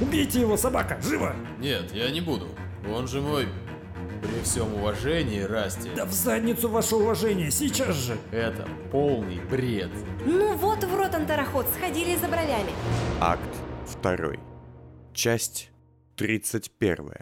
Убейте 0.00 0.40
его, 0.40 0.56
собака, 0.56 0.98
живо! 1.02 1.34
Нет, 1.58 1.92
я 1.92 2.10
не 2.10 2.20
буду. 2.20 2.48
Он 2.92 3.06
же 3.06 3.20
мой... 3.20 3.46
При 4.22 4.42
всем 4.42 4.74
уважении, 4.74 5.40
Расти, 5.40 5.88
Да 5.96 6.04
в 6.04 6.12
задницу 6.12 6.68
ваше 6.68 6.96
уважение, 6.96 7.50
сейчас 7.50 7.96
же! 7.96 8.18
это 8.32 8.68
полный 8.92 9.40
бред. 9.50 9.88
Ну 10.26 10.54
вот 10.56 10.84
в 10.84 10.94
рот 10.94 11.14
антароход, 11.14 11.66
сходили 11.74 12.16
за 12.16 12.28
бровями. 12.28 12.70
Акт 13.18 13.40
2. 14.02 14.32
Часть 15.14 15.70
31. 16.16 17.12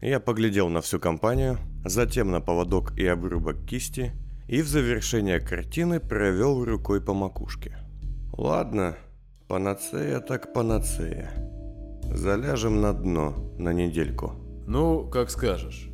Я 0.00 0.20
поглядел 0.20 0.68
на 0.68 0.80
всю 0.82 1.00
компанию, 1.00 1.58
затем 1.84 2.30
на 2.30 2.40
поводок 2.40 2.96
и 2.98 3.06
обрубок 3.06 3.64
кисти, 3.64 4.12
и 4.48 4.62
в 4.62 4.68
завершение 4.68 5.40
картины 5.40 6.00
провел 6.00 6.64
рукой 6.64 7.00
по 7.00 7.14
макушке. 7.14 7.78
Ладно, 8.32 8.96
панацея 9.48 10.20
так 10.20 10.52
панацея. 10.52 11.30
Заляжем 12.02 12.80
на 12.80 12.92
дно 12.92 13.34
на 13.58 13.72
недельку. 13.72 14.32
Ну, 14.66 15.08
как 15.08 15.30
скажешь. 15.30 15.88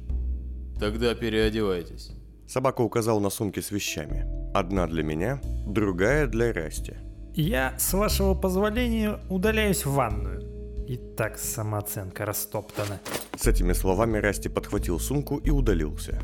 Тогда 0.78 1.14
переодевайтесь. 1.14 2.12
Собака 2.48 2.80
указал 2.80 3.20
на 3.20 3.30
сумки 3.30 3.60
с 3.60 3.70
вещами. 3.70 4.26
Одна 4.52 4.86
для 4.86 5.04
меня, 5.04 5.40
другая 5.66 6.26
для 6.26 6.52
Расти. 6.52 6.94
Я, 7.34 7.74
с 7.78 7.92
вашего 7.92 8.34
позволения, 8.34 9.20
удаляюсь 9.28 9.86
в 9.86 9.92
ванную. 9.92 10.49
И 10.90 10.96
так 10.96 11.38
самооценка 11.38 12.26
растоптана. 12.26 12.98
С 13.36 13.46
этими 13.46 13.74
словами 13.74 14.18
Расти 14.18 14.48
подхватил 14.48 14.98
сумку 14.98 15.36
и 15.36 15.48
удалился. 15.50 16.18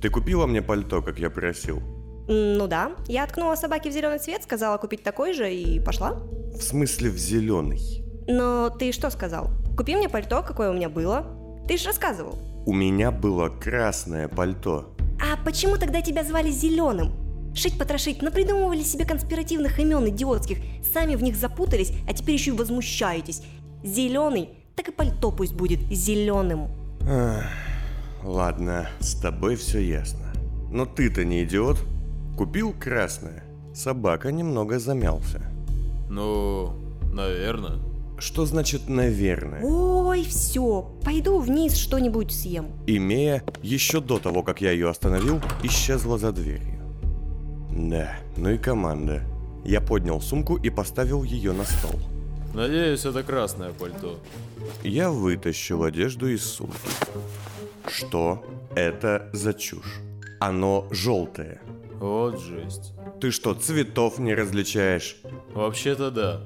«Ты 0.00 0.08
купила 0.08 0.46
мне 0.46 0.62
пальто, 0.62 1.02
как 1.02 1.18
я 1.18 1.28
просил?» 1.28 1.82
Ну 2.26 2.66
да, 2.68 2.92
я 3.06 3.26
ткнула 3.26 3.54
собаке 3.54 3.90
в 3.90 3.92
зеленый 3.92 4.18
цвет, 4.18 4.42
сказала 4.44 4.78
купить 4.78 5.02
такой 5.02 5.34
же 5.34 5.54
и 5.54 5.78
пошла. 5.78 6.14
«В 6.54 6.62
смысле 6.62 7.10
в 7.10 7.18
зеленый?» 7.18 8.02
Но 8.26 8.70
ты 8.70 8.92
что 8.92 9.10
сказал? 9.10 9.50
Купи 9.76 9.94
мне 9.94 10.08
пальто, 10.08 10.42
какое 10.42 10.70
у 10.70 10.72
меня 10.72 10.88
было. 10.88 11.26
Ты 11.68 11.76
же 11.76 11.88
рассказывал. 11.88 12.38
«У 12.64 12.72
меня 12.72 13.10
было 13.10 13.50
красное 13.50 14.26
пальто». 14.26 14.96
А 15.20 15.36
почему 15.44 15.76
тогда 15.76 16.00
тебя 16.00 16.24
звали 16.24 16.50
Зеленым? 16.50 17.26
Шить-потрошить, 17.56 18.20
напридумывали 18.20 18.82
себе 18.82 19.06
конспиративных 19.06 19.78
имен 19.78 20.06
идиотских, 20.08 20.58
сами 20.92 21.14
в 21.14 21.22
них 21.22 21.36
запутались, 21.36 21.90
а 22.06 22.12
теперь 22.12 22.34
еще 22.34 22.50
и 22.50 22.54
возмущаетесь. 22.54 23.42
Зеленый, 23.82 24.50
так 24.74 24.88
и 24.88 24.92
пальто 24.92 25.30
пусть 25.30 25.54
будет 25.54 25.80
зеленым. 25.90 26.68
Ладно, 28.22 28.88
с 29.00 29.14
тобой 29.14 29.56
все 29.56 29.80
ясно. 29.80 30.32
Но 30.70 30.84
ты-то 30.84 31.24
не 31.24 31.44
идиот. 31.44 31.78
Купил 32.36 32.72
красное. 32.72 33.44
Собака 33.74 34.32
немного 34.32 34.78
замялся. 34.78 35.42
Ну, 36.10 36.72
наверное. 37.12 37.78
Что 38.18 38.46
значит 38.46 38.88
«наверное»? 38.88 39.62
Ой, 39.62 40.24
все, 40.24 40.90
пойду 41.04 41.38
вниз 41.38 41.76
что-нибудь 41.76 42.32
съем. 42.32 42.68
Имея, 42.86 43.42
еще 43.62 44.00
до 44.00 44.18
того, 44.18 44.42
как 44.42 44.62
я 44.62 44.70
ее 44.70 44.88
остановил, 44.88 45.40
исчезла 45.62 46.16
за 46.16 46.32
дверью. 46.32 46.80
Да, 47.70 48.12
ну 48.38 48.48
и 48.48 48.56
команда. 48.56 49.22
Я 49.64 49.82
поднял 49.82 50.22
сумку 50.22 50.56
и 50.56 50.70
поставил 50.70 51.24
ее 51.24 51.52
на 51.52 51.64
стол. 51.64 52.00
Надеюсь, 52.56 53.04
это 53.04 53.22
красное 53.22 53.74
пальто. 53.74 54.18
Я 54.82 55.10
вытащил 55.10 55.84
одежду 55.84 56.26
из 56.26 56.42
сумки. 56.42 56.88
Что 57.86 58.42
это 58.74 59.28
за 59.34 59.52
чушь? 59.52 60.00
Оно 60.40 60.88
желтое. 60.90 61.60
Вот 62.00 62.40
жесть. 62.40 62.94
Ты 63.20 63.30
что, 63.30 63.52
цветов 63.52 64.18
не 64.18 64.34
различаешь? 64.34 65.18
Вообще-то 65.52 66.10
да. 66.10 66.40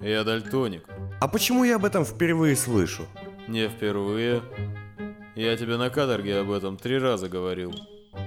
Я 0.00 0.24
дальтоник. 0.24 0.82
А 1.20 1.28
почему 1.28 1.62
я 1.62 1.76
об 1.76 1.84
этом 1.84 2.04
впервые 2.04 2.56
слышу? 2.56 3.04
Не 3.46 3.68
впервые. 3.68 4.42
Я 5.36 5.56
тебе 5.56 5.76
на 5.76 5.90
каторге 5.90 6.38
об 6.38 6.50
этом 6.50 6.76
три 6.76 6.98
раза 6.98 7.28
говорил. 7.28 7.72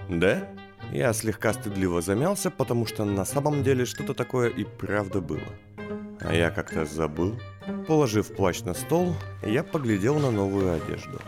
Да? 0.08 0.48
Я 0.94 1.12
слегка 1.12 1.52
стыдливо 1.52 2.02
замялся, 2.02 2.50
потому 2.50 2.86
что 2.86 3.04
на 3.04 3.26
самом 3.26 3.62
деле 3.62 3.84
что-то 3.84 4.14
такое 4.14 4.48
и 4.48 4.64
правда 4.64 5.20
было. 5.20 5.44
А 6.22 6.34
я 6.34 6.52
как-то 6.52 6.86
забыл. 6.86 7.40
Положив 7.88 8.36
плащ 8.36 8.62
на 8.62 8.74
стол, 8.74 9.16
я 9.44 9.64
поглядел 9.64 10.20
на 10.20 10.32
новую 10.32 10.74
одежду. 10.74 11.20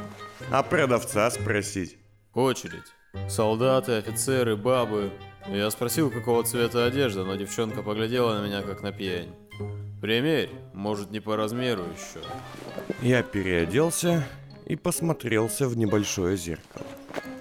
А 0.52 0.64
продавца 0.64 1.30
спросить? 1.32 1.98
Очередь. 2.34 2.94
Солдаты, 3.30 3.94
офицеры, 3.94 4.56
бабы. 4.56 5.12
Я 5.48 5.70
спросил, 5.72 6.10
какого 6.12 6.44
цвета 6.44 6.86
одежда, 6.86 7.24
но 7.24 7.36
девчонка 7.36 7.84
поглядела 7.84 8.40
на 8.40 8.46
меня, 8.46 8.62
как 8.62 8.82
на 8.82 8.92
пьянь. 8.92 9.34
Примерь, 10.02 10.50
может 10.74 11.12
не 11.12 11.20
по 11.20 11.36
размеру 11.36 11.84
еще. 11.84 12.26
Я 13.02 13.24
переоделся 13.24 14.24
и 14.66 14.76
посмотрелся 14.76 15.68
в 15.68 15.78
небольшое 15.78 16.38
зеркало. 16.38 16.86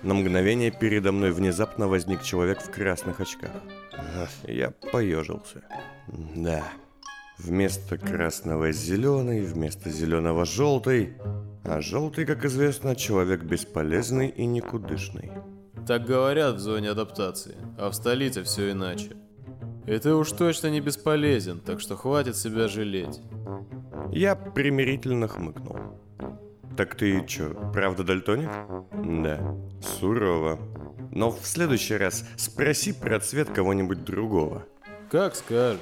На 0.02 0.14
мгновение 0.14 0.70
передо 0.70 1.12
мной 1.12 1.30
внезапно 1.32 1.88
возник 1.88 2.22
человек 2.22 2.62
в 2.62 2.70
красных 2.70 3.20
очках. 3.20 3.52
Я 4.46 4.70
поежился. 4.92 5.62
Да. 6.08 6.64
Вместо 7.44 7.96
красного 7.96 8.70
зеленый, 8.70 9.40
вместо 9.42 9.88
зеленого 9.88 10.44
желтый. 10.44 11.14
А 11.64 11.80
желтый, 11.80 12.26
как 12.26 12.44
известно, 12.44 12.94
человек 12.94 13.42
бесполезный 13.44 14.28
и 14.28 14.44
никудышный. 14.44 15.32
Так 15.86 16.04
говорят 16.04 16.56
в 16.56 16.58
зоне 16.58 16.90
адаптации, 16.90 17.56
а 17.78 17.88
в 17.90 17.94
столице 17.94 18.42
все 18.42 18.72
иначе. 18.72 19.16
И 19.86 19.98
ты 19.98 20.14
уж 20.14 20.32
точно 20.32 20.68
не 20.68 20.80
бесполезен, 20.80 21.60
так 21.60 21.80
что 21.80 21.96
хватит 21.96 22.36
себя 22.36 22.68
жалеть. 22.68 23.20
Я 24.12 24.36
примирительно 24.36 25.26
хмыкнул. 25.26 25.76
Так 26.76 26.94
ты 26.94 27.24
чё, 27.26 27.54
правда 27.72 28.04
дальтоник? 28.04 28.50
Да, 29.22 29.56
сурово. 29.80 30.58
Но 31.10 31.30
в 31.30 31.46
следующий 31.46 31.96
раз 31.96 32.24
спроси 32.36 32.92
про 32.92 33.18
цвет 33.18 33.48
кого-нибудь 33.50 34.04
другого. 34.04 34.64
Как 35.10 35.34
скажешь. 35.34 35.80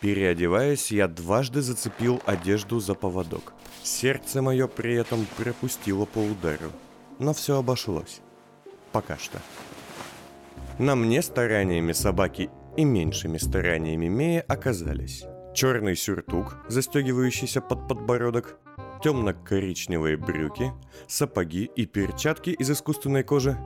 Переодеваясь, 0.00 0.92
я 0.92 1.08
дважды 1.08 1.62
зацепил 1.62 2.20
одежду 2.26 2.80
за 2.80 2.94
поводок. 2.94 3.54
Сердце 3.82 4.42
мое 4.42 4.66
при 4.66 4.94
этом 4.94 5.26
пропустило 5.36 6.04
по 6.04 6.18
удару. 6.18 6.70
Но 7.18 7.32
все 7.32 7.58
обошлось. 7.58 8.20
Пока 8.92 9.16
что. 9.16 9.38
На 10.78 10.94
мне 10.94 11.22
стараниями 11.22 11.92
собаки 11.92 12.50
и 12.76 12.84
меньшими 12.84 13.38
стараниями 13.38 14.06
Мея 14.06 14.42
оказались 14.42 15.24
черный 15.56 15.96
сюртук, 15.96 16.58
застегивающийся 16.68 17.62
под 17.62 17.88
подбородок, 17.88 18.58
темно-коричневые 19.02 20.18
брюки, 20.18 20.70
сапоги 21.08 21.64
и 21.64 21.86
перчатки 21.86 22.50
из 22.50 22.70
искусственной 22.70 23.24
кожи 23.24 23.56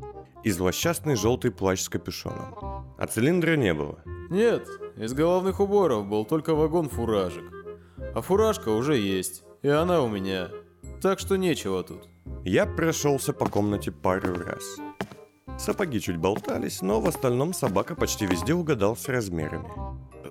и 0.45 0.51
злосчастный 0.51 1.17
желтый 1.17 1.51
плащ 1.51 1.81
с 1.81 1.89
капюшоном. 1.89 2.55
А 2.99 3.07
цилиндра 3.07 3.57
не 3.57 3.75
было. 3.75 3.99
Нет, 4.31 4.67
из 4.97 5.13
головных 5.13 5.61
уборов 5.61 6.07
был 6.07 6.25
только 6.25 6.55
вагон 6.55 6.89
фуражек. 6.89 7.45
А 8.15 8.21
фуражка 8.21 8.71
уже 8.71 8.97
есть, 8.97 9.43
и 9.63 9.69
она 9.69 10.03
у 10.03 10.09
меня. 10.09 10.51
Так 11.03 11.19
что 11.19 11.37
нечего 11.37 11.83
тут. 11.83 12.09
Я 12.45 12.67
прошелся 12.67 13.33
по 13.33 13.47
комнате 13.47 13.91
пару 13.91 14.35
раз. 14.35 14.77
Сапоги 15.59 16.01
чуть 16.01 16.17
болтались, 16.17 16.81
но 16.81 17.01
в 17.01 17.09
остальном 17.09 17.53
собака 17.53 17.95
почти 17.95 18.27
везде 18.27 18.55
угадал 18.55 18.97
с 18.97 19.09
размерами. 19.09 19.69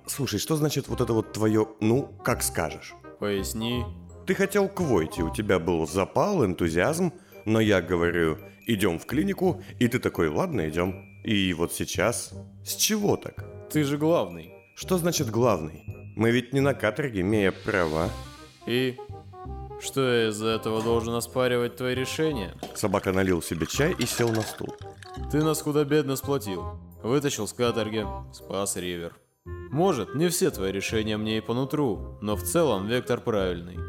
Слушай, 0.07 0.39
что 0.39 0.55
значит 0.55 0.87
вот 0.87 1.01
это 1.01 1.13
вот 1.13 1.33
твое 1.33 1.67
«ну, 1.81 2.09
как 2.23 2.41
скажешь»? 2.41 2.95
Поясни. 3.19 3.83
Ты 4.25 4.33
хотел 4.33 4.67
к 4.67 4.79
Войте, 4.79 5.23
у 5.23 5.33
тебя 5.33 5.59
был 5.59 5.85
запал, 5.87 6.45
энтузиазм, 6.45 7.13
но 7.49 7.59
я 7.59 7.81
говорю, 7.81 8.37
идем 8.67 8.99
в 8.99 9.05
клинику, 9.07 9.61
и 9.79 9.87
ты 9.87 9.99
такой, 9.99 10.29
ладно, 10.29 10.69
идем. 10.69 11.03
И 11.23 11.51
вот 11.53 11.73
сейчас... 11.73 12.31
С 12.63 12.75
чего 12.75 13.17
так? 13.17 13.43
Ты 13.71 13.83
же 13.83 13.97
главный. 13.97 14.53
Что 14.75 14.97
значит 14.99 15.31
главный? 15.31 15.83
Мы 16.15 16.29
ведь 16.29 16.53
не 16.53 16.59
на 16.59 16.75
каторге, 16.75 17.21
имея 17.21 17.51
права. 17.51 18.09
И? 18.67 18.97
Что 19.81 20.13
я 20.13 20.29
из-за 20.29 20.49
этого 20.49 20.83
должен 20.83 21.15
оспаривать 21.15 21.75
твои 21.75 21.95
решения? 21.95 22.53
Собака 22.75 23.11
налил 23.11 23.41
себе 23.41 23.65
чай 23.65 23.95
и 23.97 24.05
сел 24.05 24.29
на 24.29 24.41
стул. 24.41 24.75
Ты 25.31 25.43
нас 25.43 25.61
худо-бедно 25.61 26.15
сплотил. 26.17 26.79
Вытащил 27.01 27.47
с 27.47 27.53
каторги, 27.53 28.05
спас 28.31 28.75
Ривер. 28.75 29.15
Может, 29.71 30.13
не 30.13 30.29
все 30.29 30.51
твои 30.51 30.71
решения 30.71 31.17
мне 31.17 31.39
и 31.39 31.41
по 31.41 31.55
нутру, 31.55 32.19
но 32.21 32.35
в 32.35 32.43
целом 32.43 32.87
вектор 32.87 33.19
правильный. 33.19 33.88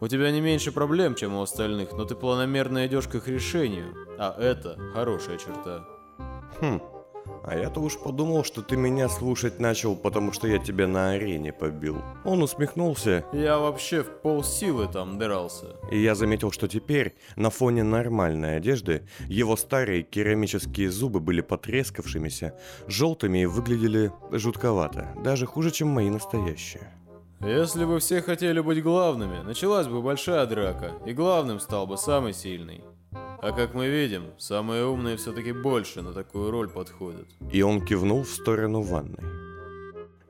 У 0.00 0.08
тебя 0.08 0.30
не 0.30 0.40
меньше 0.40 0.72
проблем, 0.72 1.14
чем 1.14 1.34
у 1.34 1.42
остальных, 1.42 1.92
но 1.92 2.04
ты 2.04 2.14
планомерно 2.14 2.86
идешь 2.86 3.06
к 3.06 3.14
их 3.16 3.28
решению, 3.28 3.94
а 4.18 4.34
это 4.40 4.78
хорошая 4.94 5.36
черта. 5.36 5.84
Хм, 6.60 6.80
А 7.44 7.54
я-то 7.56 7.80
уж 7.80 7.98
подумал, 7.98 8.42
что 8.44 8.62
ты 8.62 8.76
меня 8.76 9.08
слушать 9.08 9.60
начал, 9.60 9.94
потому 9.96 10.32
что 10.32 10.46
я 10.48 10.58
тебя 10.58 10.86
на 10.86 11.10
арене 11.10 11.52
побил. 11.52 11.98
Он 12.24 12.42
усмехнулся, 12.42 13.24
Я 13.32 13.58
вообще 13.58 14.02
в 14.02 14.08
полсилы 14.22 14.88
там 14.88 15.18
дрался. 15.18 15.76
и 15.90 15.98
я 16.02 16.14
заметил, 16.14 16.50
что 16.50 16.66
теперь, 16.66 17.14
на 17.36 17.50
фоне 17.50 17.82
нормальной 17.82 18.56
одежды, 18.56 19.06
его 19.28 19.56
старые 19.56 20.02
керамические 20.02 20.90
зубы 20.90 21.20
были 21.20 21.40
потрескавшимися, 21.42 22.54
желтыми 22.88 23.42
и 23.42 23.46
выглядели 23.46 24.12
жутковато, 24.32 25.14
даже 25.22 25.44
хуже, 25.46 25.70
чем 25.70 25.88
мои 25.88 26.08
настоящие. 26.10 26.90
Если 27.40 27.86
бы 27.86 28.00
все 28.00 28.20
хотели 28.20 28.60
быть 28.60 28.82
главными, 28.82 29.42
началась 29.42 29.86
бы 29.86 30.02
большая 30.02 30.44
драка, 30.44 30.92
и 31.06 31.14
главным 31.14 31.58
стал 31.58 31.86
бы 31.86 31.96
самый 31.96 32.34
сильный. 32.34 32.84
А 33.12 33.52
как 33.52 33.72
мы 33.72 33.88
видим, 33.88 34.24
самые 34.36 34.84
умные 34.84 35.16
все-таки 35.16 35.52
больше 35.52 36.02
на 36.02 36.12
такую 36.12 36.50
роль 36.50 36.68
подходят. 36.68 37.26
И 37.50 37.62
он 37.62 37.82
кивнул 37.82 38.24
в 38.24 38.28
сторону 38.28 38.82
ванной. 38.82 39.24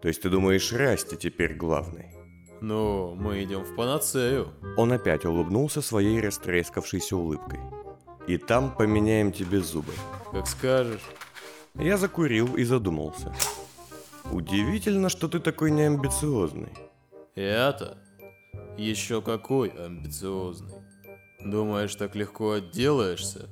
То 0.01 0.07
есть 0.07 0.23
ты 0.23 0.31
думаешь, 0.31 0.73
Расти 0.73 1.17
теперь 1.17 1.55
главный? 1.55 2.15
Ну, 2.61 3.17
мы 3.17 3.43
идем 3.43 3.65
в 3.65 3.75
панацею. 3.75 4.53
Он 4.77 4.93
опять 4.93 5.25
улыбнулся 5.25 5.83
своей 5.83 6.21
растрескавшейся 6.21 7.17
улыбкой. 7.17 7.59
И 8.29 8.39
там 8.39 8.73
поменяем 8.73 9.33
тебе 9.33 9.61
зубы. 9.61 9.93
Как 10.31 10.47
скажешь. 10.47 11.03
Я 11.75 11.97
закурил 11.97 12.55
и 12.55 12.63
задумался. 12.63 13.35
Удивительно, 14.31 15.09
что 15.09 15.27
ты 15.27 15.41
такой 15.41 15.73
неамбициозный. 15.73 16.71
Я-то? 17.37 17.99
Еще 18.77 19.23
какой 19.23 19.69
амбициозный. 19.69 20.83
Думаешь, 21.45 21.95
так 21.95 22.15
легко 22.15 22.53
отделаешься? 22.53 23.49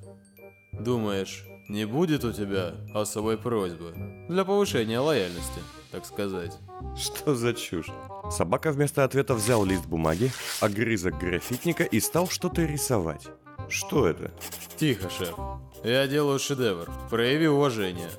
Думаешь, 0.72 1.44
не 1.68 1.84
будет 1.86 2.24
у 2.24 2.32
тебя 2.32 2.74
особой 2.94 3.38
просьбы 3.38 3.94
для 4.28 4.44
повышения 4.44 4.98
лояльности, 4.98 5.60
так 5.90 6.04
сказать? 6.04 6.56
Что 6.96 7.34
за 7.34 7.54
чушь? 7.54 7.90
Собака 8.30 8.72
вместо 8.72 9.04
ответа 9.04 9.34
взял 9.34 9.64
лист 9.64 9.86
бумаги, 9.86 10.30
огрызок 10.60 11.18
графитника 11.18 11.84
и 11.84 12.00
стал 12.00 12.28
что-то 12.28 12.64
рисовать. 12.64 13.26
Что 13.68 14.06
это? 14.06 14.30
Тихо, 14.76 15.10
шеф. 15.10 15.34
Я 15.84 16.06
делаю 16.06 16.38
шедевр. 16.38 16.90
Прояви 17.10 17.48
уважение. 17.48 18.10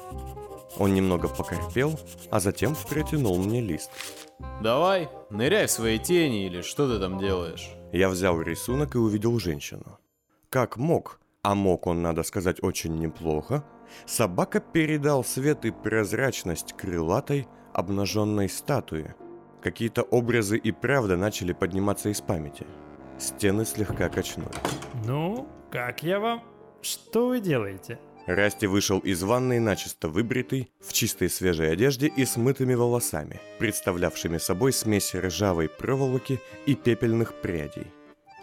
Он 0.78 0.94
немного 0.94 1.28
покорпел, 1.28 2.00
а 2.32 2.40
затем 2.40 2.76
протянул 2.90 3.38
мне 3.42 3.62
лист. 3.62 3.90
Давай, 4.62 5.10
ныряй 5.30 5.68
в 5.68 5.72
свои 5.72 6.00
тени 6.00 6.46
или 6.46 6.62
что 6.62 6.92
ты 6.92 7.00
там 7.00 7.18
делаешь. 7.18 7.70
Я 7.92 8.10
взял 8.10 8.42
рисунок 8.42 8.96
и 8.96 8.98
увидел 8.98 9.40
женщину. 9.40 10.00
Как 10.50 10.78
мог, 10.78 11.20
а 11.44 11.56
мог 11.56 11.88
он, 11.88 12.02
надо 12.02 12.24
сказать, 12.24 12.62
очень 12.62 12.98
неплохо, 13.00 13.64
собака 14.06 14.60
передал 14.60 15.24
свет 15.24 15.66
и 15.66 15.72
прозрачность 15.72 16.74
крылатой, 16.74 17.48
обнаженной 17.74 18.50
статуи. 18.50 19.16
Какие-то 19.62 20.04
образы 20.04 20.58
и 20.58 20.72
правда 20.72 21.18
начали 21.18 21.54
подниматься 21.54 22.10
из 22.10 22.22
памяти. 22.22 22.66
Стены 23.18 23.66
слегка 23.66 24.10
качнули. 24.10 24.56
Ну, 25.06 25.48
как 25.72 26.04
я 26.04 26.20
вам? 26.20 26.44
Что 26.82 27.28
вы 27.28 27.42
делаете? 27.42 28.00
Расти 28.30 28.68
вышел 28.68 29.00
из 29.00 29.24
ванной 29.24 29.60
начисто 29.60 30.08
выбритый, 30.08 30.72
в 30.80 30.94
чистой 30.94 31.32
свежей 31.32 31.74
одежде 31.74 32.06
и 32.06 32.26
с 32.26 32.38
мытыми 32.38 32.76
волосами, 32.76 33.42
представлявшими 33.58 34.38
собой 34.38 34.72
смесь 34.72 35.16
ржавой 35.16 35.68
проволоки 35.68 36.40
и 36.68 36.76
пепельных 36.76 37.34
прядей. 37.42 37.88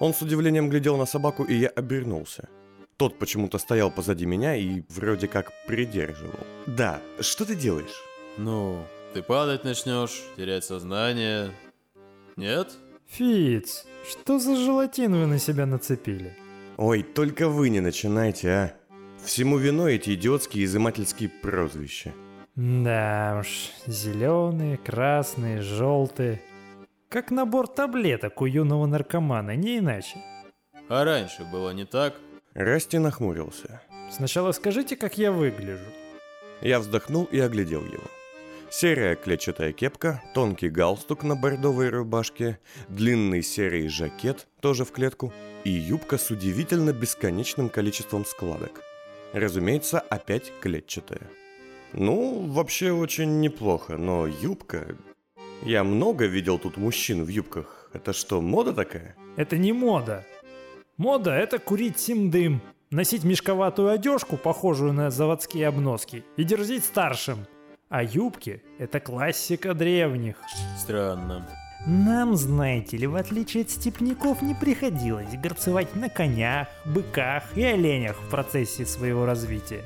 Он 0.00 0.12
с 0.12 0.21
удивлением 0.21 0.71
глядел 0.71 0.97
на 0.97 1.06
собаку, 1.06 1.44
и 1.44 1.55
я 1.55 1.69
обернулся. 1.69 2.49
Тот 2.97 3.17
почему-то 3.21 3.59
стоял 3.59 3.93
позади 3.93 4.27
меня 4.27 4.56
и 4.56 4.83
вроде 4.88 5.29
как 5.29 5.53
придерживал. 5.69 6.41
«Да, 6.67 7.00
что 7.21 7.44
ты 7.44 7.55
делаешь?» 7.55 8.03
Ну, 8.38 8.85
ты 9.15 9.23
падать 9.23 9.62
начнешь, 9.62 10.21
терять 10.37 10.65
сознание. 10.65 11.53
Нет? 12.35 12.73
Фиц, 13.06 13.87
что 14.11 14.41
за 14.41 14.56
желатин 14.56 15.12
вы 15.12 15.27
на 15.27 15.38
себя 15.38 15.65
нацепили? 15.65 16.37
«Ой, 16.77 17.05
только 17.05 17.49
вы 17.49 17.69
не 17.69 17.79
начинайте, 17.79 18.50
а! 18.50 18.77
Всему 19.24 19.58
виной 19.58 19.96
эти 19.96 20.14
идиотские 20.14 20.64
изымательские 20.64 21.28
прозвища. 21.28 22.12
Да 22.54 23.36
уж, 23.40 23.70
зеленые, 23.86 24.76
красные, 24.78 25.60
желтые. 25.60 26.40
Как 27.08 27.30
набор 27.30 27.68
таблеток 27.68 28.40
у 28.40 28.46
юного 28.46 28.86
наркомана, 28.86 29.54
не 29.56 29.78
иначе. 29.78 30.22
А 30.88 31.04
раньше 31.04 31.44
было 31.44 31.70
не 31.70 31.84
так? 31.84 32.14
Расти 32.54 32.98
нахмурился. 32.98 33.82
Сначала 34.10 34.52
скажите, 34.52 34.96
как 34.96 35.18
я 35.18 35.32
выгляжу. 35.32 35.84
Я 36.60 36.80
вздохнул 36.80 37.24
и 37.24 37.38
оглядел 37.38 37.84
его. 37.84 38.04
Серая 38.70 39.14
клетчатая 39.14 39.72
кепка, 39.72 40.22
тонкий 40.34 40.70
галстук 40.70 41.22
на 41.22 41.36
бордовой 41.36 41.88
рубашке, 41.88 42.58
длинный 42.88 43.42
серый 43.42 43.88
жакет, 43.88 44.46
тоже 44.60 44.84
в 44.84 44.92
клетку, 44.92 45.32
и 45.64 45.70
юбка 45.70 46.18
с 46.18 46.30
удивительно 46.30 46.92
бесконечным 46.92 47.68
количеством 47.68 48.24
складок. 48.24 48.82
Разумеется, 49.37 50.00
опять 50.00 50.50
клетчатая. 50.62 51.21
Ну, 51.93 52.47
вообще 52.47 52.91
очень 52.91 53.41
неплохо, 53.41 53.99
но 53.99 54.27
юбка... 54.27 54.97
Я 55.62 55.85
много 55.85 56.25
видел 56.25 56.59
тут 56.59 56.79
мужчин 56.79 57.23
в 57.23 57.29
юбках. 57.29 57.91
Это 57.93 58.15
что, 58.15 58.41
мода 58.41 58.73
такая? 58.73 59.15
Это 59.37 59.59
не 59.59 59.75
мода. 59.75 60.25
Мода– 60.97 61.35
это 61.35 61.59
курить 61.59 61.99
симдым, 61.99 62.62
носить 62.91 63.25
мешковатую 63.25 63.91
одежку, 63.91 64.38
похожую 64.38 64.94
на 64.94 65.11
заводские 65.11 65.69
обноски, 65.69 66.25
и 66.38 66.44
дерзить 66.44 66.87
старшим. 66.87 67.47
А 67.91 68.03
юбки– 68.03 68.62
это 68.79 69.00
классика 69.00 69.75
древних. 69.75 70.37
Странно. 70.79 71.47
Нам, 71.87 72.35
знаете 72.35 72.97
ли, 72.97 73.06
в 73.06 73.15
отличие 73.15 73.62
от 73.62 73.71
степняков, 73.71 74.43
не 74.43 74.55
приходилось 74.55 75.33
горцевать 75.41 75.94
на 75.94 76.09
конях, 76.09 76.67
быках 76.85 77.44
и 77.56 77.62
оленях 77.62 78.17
в 78.17 78.29
процессе 78.29 78.85
своего 78.85 79.25
развития. 79.25 79.85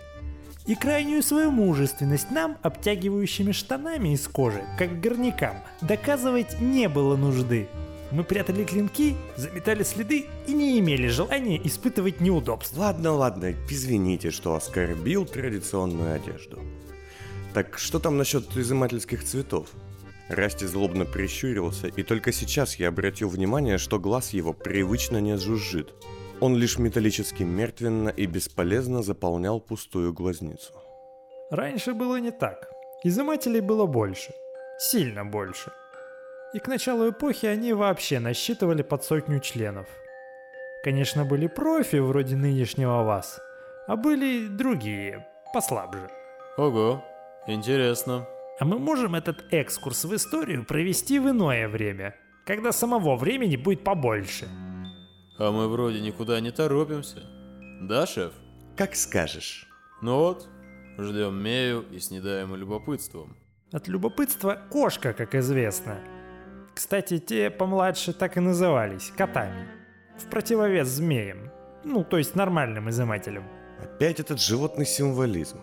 И 0.66 0.74
крайнюю 0.74 1.22
свою 1.22 1.50
мужественность 1.50 2.30
нам, 2.30 2.56
обтягивающими 2.62 3.52
штанами 3.52 4.14
из 4.14 4.26
кожи, 4.28 4.64
как 4.78 4.98
горнякам, 5.00 5.56
доказывать 5.82 6.58
не 6.58 6.88
было 6.88 7.16
нужды. 7.16 7.68
Мы 8.12 8.24
прятали 8.24 8.64
клинки, 8.64 9.14
заметали 9.36 9.82
следы 9.82 10.24
и 10.46 10.54
не 10.54 10.78
имели 10.78 11.06
желания 11.08 11.60
испытывать 11.62 12.20
неудобства. 12.20 12.80
Ладно, 12.80 13.12
ладно, 13.12 13.54
извините, 13.68 14.30
что 14.30 14.54
оскорбил 14.54 15.26
традиционную 15.26 16.14
одежду. 16.14 16.60
Так 17.52 17.78
что 17.78 17.98
там 17.98 18.16
насчет 18.16 18.56
изымательских 18.56 19.22
цветов? 19.22 19.68
Расти 20.30 20.64
злобно 20.64 21.04
прищурился, 21.04 21.88
и 21.88 22.04
только 22.04 22.30
сейчас 22.30 22.76
я 22.76 22.88
обратил 22.88 23.28
внимание, 23.28 23.78
что 23.78 23.98
глаз 23.98 24.32
его 24.32 24.52
привычно 24.52 25.20
не 25.20 25.36
жужжит. 25.36 25.92
Он 26.40 26.56
лишь 26.56 26.78
металлически 26.78 27.42
мертвенно 27.42 28.10
и 28.10 28.26
бесполезно 28.26 29.02
заполнял 29.02 29.60
пустую 29.60 30.12
глазницу. 30.12 30.72
Раньше 31.50 31.94
было 31.94 32.20
не 32.20 32.30
так. 32.30 32.70
Изымателей 33.02 33.60
было 33.60 33.86
больше. 33.86 34.32
Сильно 34.78 35.24
больше. 35.24 35.72
И 36.54 36.60
к 36.60 36.68
началу 36.68 37.10
эпохи 37.10 37.46
они 37.46 37.72
вообще 37.72 38.20
насчитывали 38.20 38.82
под 38.82 39.02
сотню 39.02 39.40
членов. 39.40 39.88
Конечно, 40.84 41.24
были 41.24 41.48
профи 41.48 41.96
вроде 41.96 42.36
нынешнего 42.36 43.02
вас, 43.02 43.40
а 43.88 43.96
были 43.96 44.46
другие, 44.46 45.26
послабже. 45.52 46.08
Ого, 46.56 47.04
интересно. 47.48 48.28
А 48.60 48.66
мы 48.66 48.78
можем 48.78 49.14
этот 49.14 49.46
экскурс 49.54 50.04
в 50.04 50.14
историю 50.14 50.66
провести 50.66 51.18
в 51.18 51.30
иное 51.30 51.66
время, 51.66 52.14
когда 52.44 52.72
самого 52.72 53.16
времени 53.16 53.56
будет 53.56 53.82
побольше. 53.82 54.48
А 55.38 55.50
мы 55.50 55.66
вроде 55.66 56.02
никуда 56.02 56.40
не 56.40 56.50
торопимся. 56.50 57.22
Да, 57.80 58.06
шеф? 58.06 58.34
Как 58.76 58.94
скажешь. 58.96 59.66
Ну 60.02 60.18
вот, 60.18 60.46
ждем 60.98 61.42
Мею 61.42 61.86
и 61.90 61.98
снедаем 62.00 62.54
любопытством. 62.54 63.34
От 63.72 63.88
любопытства 63.88 64.60
кошка, 64.68 65.14
как 65.14 65.34
известно. 65.34 65.98
Кстати, 66.74 67.18
те 67.18 67.48
помладше 67.48 68.12
так 68.12 68.36
и 68.36 68.40
назывались– 68.40 69.10
котами. 69.16 69.68
В 70.18 70.26
противовес 70.28 70.86
змеям. 70.86 71.50
Ну, 71.82 72.04
то 72.04 72.18
есть 72.18 72.34
нормальным 72.34 72.90
изымателям. 72.90 73.44
Опять 73.82 74.20
этот 74.20 74.38
животный 74.38 74.84
символизм. 74.84 75.60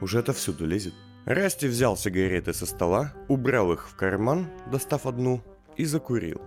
Уже 0.00 0.18
это 0.18 0.32
всюду 0.32 0.66
лезет. 0.66 0.94
Расти 1.24 1.68
взял 1.68 1.96
сигареты 1.96 2.52
со 2.52 2.66
стола, 2.66 3.12
убрал 3.28 3.72
их 3.72 3.88
в 3.88 3.94
карман, 3.94 4.48
достав 4.70 5.06
одну, 5.06 5.40
и 5.76 5.84
закурил. 5.84 6.40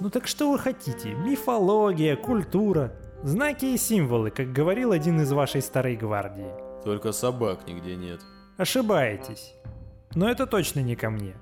Ну 0.00 0.10
так 0.10 0.26
что 0.26 0.50
вы 0.50 0.58
хотите? 0.58 1.14
Мифология, 1.14 2.16
культура, 2.16 2.92
знаки 3.22 3.66
и 3.66 3.76
символы, 3.76 4.30
как 4.30 4.52
говорил 4.52 4.92
один 4.92 5.20
из 5.20 5.30
вашей 5.32 5.60
старой 5.60 5.96
гвардии. 5.96 6.50
Только 6.84 7.12
собак 7.12 7.66
нигде 7.66 7.94
нет. 7.94 8.20
Ошибаетесь. 8.56 9.54
Но 10.14 10.30
это 10.30 10.46
точно 10.46 10.80
не 10.80 10.96
ко 10.96 11.10
мне. 11.10 11.34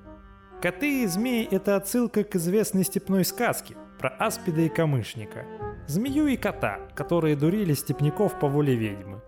Коты 0.61 1.05
и 1.05 1.07
змеи– 1.07 1.49
это 1.51 1.77
отсылка 1.77 2.25
к 2.25 2.37
известной 2.37 2.85
степной 2.85 3.25
сказке 3.25 3.77
про 3.99 4.11
аспида 4.11 4.63
и 4.63 4.69
камышника. 4.69 5.47
Змею 5.87 6.27
и 6.27 6.37
кота, 6.37 6.81
которые 6.95 7.37
дурили 7.37 7.73
степняков 7.73 8.39
по 8.39 8.49
воле 8.49 8.75
ведьмы. 8.75 9.23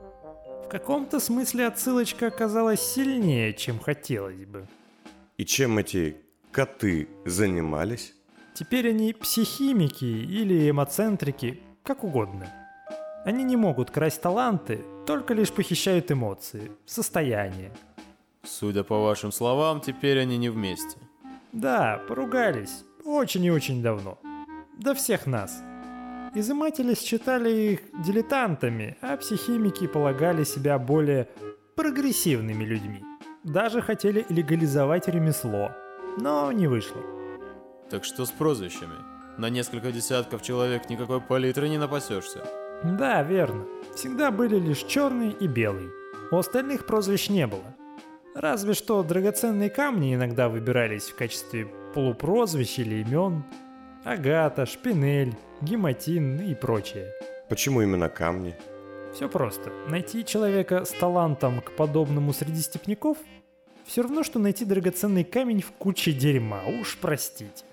В 0.73 0.75
каком-то 0.75 1.21
смысле 1.21 1.67
отсылочка 1.67 2.29
оказалась 2.29 2.81
сильнее, 2.81 3.52
чем 3.52 3.79
хотелось 3.79 4.47
бы. 4.47 4.67
И 5.37 5.45
чем 5.45 5.76
эти 5.76 6.17
коты 6.50 7.09
занимались? 7.26 8.14
Теперь 8.55 8.88
они 8.88 9.12
психимики 9.12 10.07
или 10.07 10.71
эмоцентрики, 10.71 11.61
как 11.83 12.05
угодно. 12.05 12.49
Они 13.26 13.45
не 13.45 13.55
могут 13.55 13.91
красть 13.91 14.23
таланты, 14.23 14.83
только 15.07 15.35
лишь 15.35 15.52
похищают 15.52 16.11
эмоции, 16.11 16.73
состояние. 16.87 17.71
Судя 18.43 18.83
по 18.83 18.99
вашим 18.99 19.31
словам, 19.31 19.83
теперь 19.83 20.21
они 20.21 20.38
не 20.38 20.49
вместе. 20.49 20.97
Да, 21.52 22.02
поругались. 22.09 22.83
Очень 23.05 23.45
и 23.45 23.50
очень 23.50 23.83
давно. 23.83 24.19
До 24.79 24.95
всех 24.95 25.26
нас. 25.26 25.52
Изыматели 26.35 26.95
считали 26.95 27.51
их 27.51 27.81
дилетантами, 28.05 28.97
а 29.03 29.19
психимики 29.19 29.87
полагали 29.87 30.45
себя 30.45 30.79
более 30.79 31.29
прогрессивными 31.77 32.65
людьми. 32.65 33.03
Даже 33.45 33.83
хотели 33.83 34.25
легализовать 34.31 35.09
ремесло, 35.09 35.73
но 36.19 36.51
не 36.51 36.69
вышло. 36.69 37.03
Так 37.91 38.05
что 38.05 38.25
с 38.25 38.31
прозвищами? 38.31 38.95
На 39.37 39.51
несколько 39.51 39.93
десятков 39.93 40.41
человек 40.43 40.89
никакой 40.89 41.21
палитры 41.21 41.69
не 41.69 41.77
напасешься. 41.77 42.43
Да, 42.83 43.23
верно. 43.23 43.67
Всегда 43.95 44.31
были 44.31 44.59
лишь 44.59 44.85
черный 44.85 45.31
и 45.31 45.47
белый. 45.47 45.91
У 46.31 46.37
остальных 46.37 46.87
прозвищ 46.87 47.29
не 47.29 47.47
было. 47.47 47.77
Разве 48.35 48.73
что 48.73 49.03
драгоценные 49.03 49.69
камни 49.69 50.15
иногда 50.15 50.49
выбирались 50.49 51.11
в 51.11 51.17
качестве 51.17 51.67
полупрозвищ 51.95 52.79
или 52.79 53.03
имен. 53.03 53.45
Агата, 54.05 54.65
шпинель, 54.65 55.35
гематин 55.62 56.40
и 56.40 56.54
прочее. 56.54 57.12
Почему 57.49 57.83
именно 57.83 58.09
камни? 58.09 58.54
Все 59.14 59.28
просто. 59.28 59.71
Найти 59.88 60.25
человека 60.25 60.85
с 60.85 60.90
талантом 60.90 61.61
к 61.61 61.73
подобному 61.73 62.33
среди 62.33 62.61
степняков 62.61 63.19
все 63.85 64.02
равно, 64.02 64.23
что 64.23 64.38
найти 64.38 64.64
драгоценный 64.64 65.25
камень 65.25 65.61
в 65.61 65.73
куче 65.73 66.12
дерьма, 66.12 66.62
уж 66.81 66.97
простите. 66.99 67.64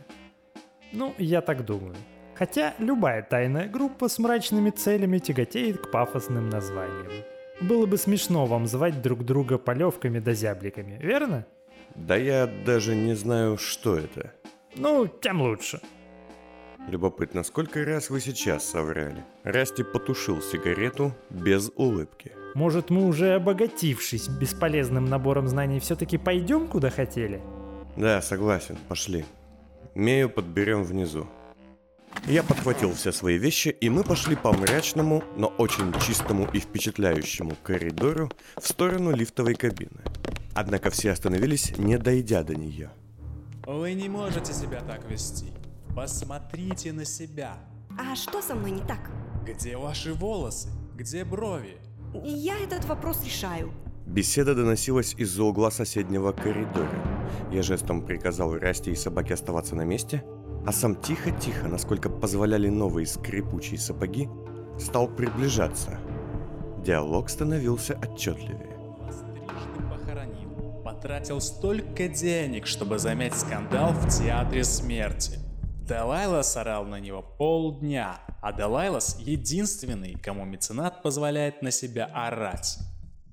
Ну, 0.91 1.13
я 1.17 1.41
так 1.41 1.65
думаю. 1.65 1.95
Хотя 2.35 2.73
любая 2.79 3.21
тайная 3.21 3.67
группа 3.67 4.07
с 4.07 4.17
мрачными 4.19 4.69
целями 4.69 5.19
тяготеет 5.19 5.77
к 5.77 5.91
пафосным 5.91 6.49
названиям. 6.49 7.11
Было 7.61 7.85
бы 7.85 7.97
смешно 7.97 8.45
вам 8.45 8.67
звать 8.67 9.01
друг 9.01 9.25
друга 9.25 9.57
полевками 9.57 10.19
да 10.19 10.33
зябликами, 10.33 10.97
верно? 11.01 11.45
Да 11.95 12.15
я 12.15 12.47
даже 12.47 12.95
не 12.95 13.15
знаю, 13.15 13.57
что 13.57 13.97
это. 13.97 14.33
Ну, 14.75 15.07
тем 15.07 15.41
лучше. 15.41 15.81
Любопытно, 16.89 17.43
сколько 17.43 17.85
раз 17.85 18.09
вы 18.09 18.19
сейчас 18.19 18.67
соврали? 18.67 19.23
Расти 19.43 19.83
потушил 19.83 20.41
сигарету 20.41 21.13
без 21.29 21.71
улыбки. 21.75 22.31
Может, 22.55 22.89
мы 22.89 23.05
уже 23.05 23.35
обогатившись 23.35 24.27
бесполезным 24.27 25.05
набором 25.05 25.47
знаний 25.47 25.79
все-таки 25.79 26.17
пойдем 26.17 26.67
куда 26.67 26.89
хотели? 26.89 27.41
Да, 27.95 28.23
согласен, 28.23 28.75
пошли. 28.87 29.23
Мею 29.93 30.31
подберем 30.31 30.83
внизу. 30.83 31.27
Я 32.25 32.41
подхватил 32.41 32.91
все 32.93 33.11
свои 33.11 33.37
вещи, 33.37 33.69
и 33.69 33.87
мы 33.91 34.03
пошли 34.03 34.35
по 34.35 34.51
мрачному, 34.51 35.23
но 35.37 35.47
очень 35.59 35.93
чистому 36.01 36.49
и 36.51 36.59
впечатляющему 36.59 37.55
коридору 37.61 38.31
в 38.59 38.67
сторону 38.67 39.15
лифтовой 39.15 39.53
кабины. 39.53 40.01
Однако 40.55 40.89
все 40.89 41.11
остановились, 41.11 41.77
не 41.77 41.99
дойдя 41.99 42.41
до 42.41 42.55
нее. 42.55 42.89
Вы 43.67 43.93
не 43.93 44.09
можете 44.09 44.53
себя 44.53 44.81
так 44.81 45.07
вести. 45.07 45.53
Посмотрите 45.99 46.93
на 46.93 47.03
себя. 47.03 47.57
А 47.97 48.15
что 48.15 48.41
со 48.41 48.55
мной 48.55 48.71
не 48.71 48.79
так? 48.79 49.11
Где 49.45 49.75
ваши 49.75 50.13
волосы? 50.13 50.69
Где 50.95 51.25
брови? 51.25 51.75
Я 52.23 52.57
этот 52.57 52.85
вопрос 52.85 53.21
решаю. 53.25 53.73
Беседа 54.05 54.55
доносилась 54.55 55.13
из-за 55.15 55.43
угла 55.43 55.71
соседнего 55.71 56.31
коридора. 56.31 56.89
Я 57.51 57.63
жестом 57.63 58.05
приказал 58.05 58.55
Расти 58.57 58.91
и 58.91 58.95
собаке 58.95 59.33
оставаться 59.33 59.75
на 59.75 59.81
месте, 59.81 60.23
а 60.65 60.71
сам 60.71 60.95
тихо-тихо, 60.95 61.67
насколько 61.67 62.09
позволяли 62.09 62.69
новые 62.69 63.05
скрипучие 63.05 63.77
сапоги, 63.77 64.29
стал 64.79 65.09
приближаться. 65.09 65.99
Диалог 66.81 67.29
становился 67.29 67.99
отчетливее. 68.01 68.77
Вас 69.01 69.17
трижды 69.17 69.89
похоронил. 69.89 70.81
Потратил 70.81 71.41
столько 71.41 72.07
денег, 72.07 72.67
чтобы 72.67 72.99
замять 72.99 73.35
скандал 73.35 73.91
в 73.91 74.07
театре 74.07 74.63
смерти. 74.63 75.48
Далайлас 75.89 76.55
орал 76.55 76.85
на 76.85 76.99
него 76.99 77.23
полдня, 77.23 78.19
а 78.43 78.53
Далайлас 78.53 79.17
единственный, 79.19 80.13
кому 80.13 80.45
меценат 80.45 81.01
позволяет 81.01 81.63
на 81.63 81.71
себя 81.71 82.05
орать. 82.13 82.77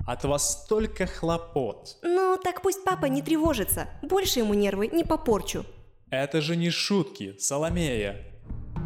От 0.07 0.25
вас 0.25 0.63
столько 0.63 1.07
хлопот. 1.07 1.99
Ну, 2.03 2.39
так 2.43 2.63
пусть 2.63 2.83
папа 2.83 3.07
не 3.07 3.21
тревожится. 3.21 3.89
Больше 4.01 4.39
ему 4.39 4.55
нервы 4.55 4.87
не 4.87 5.05
попорчу. 5.05 5.67
Это 6.09 6.41
же 6.41 6.57
не 6.57 6.71
шутки, 6.71 7.37
Соломея. 7.39 8.25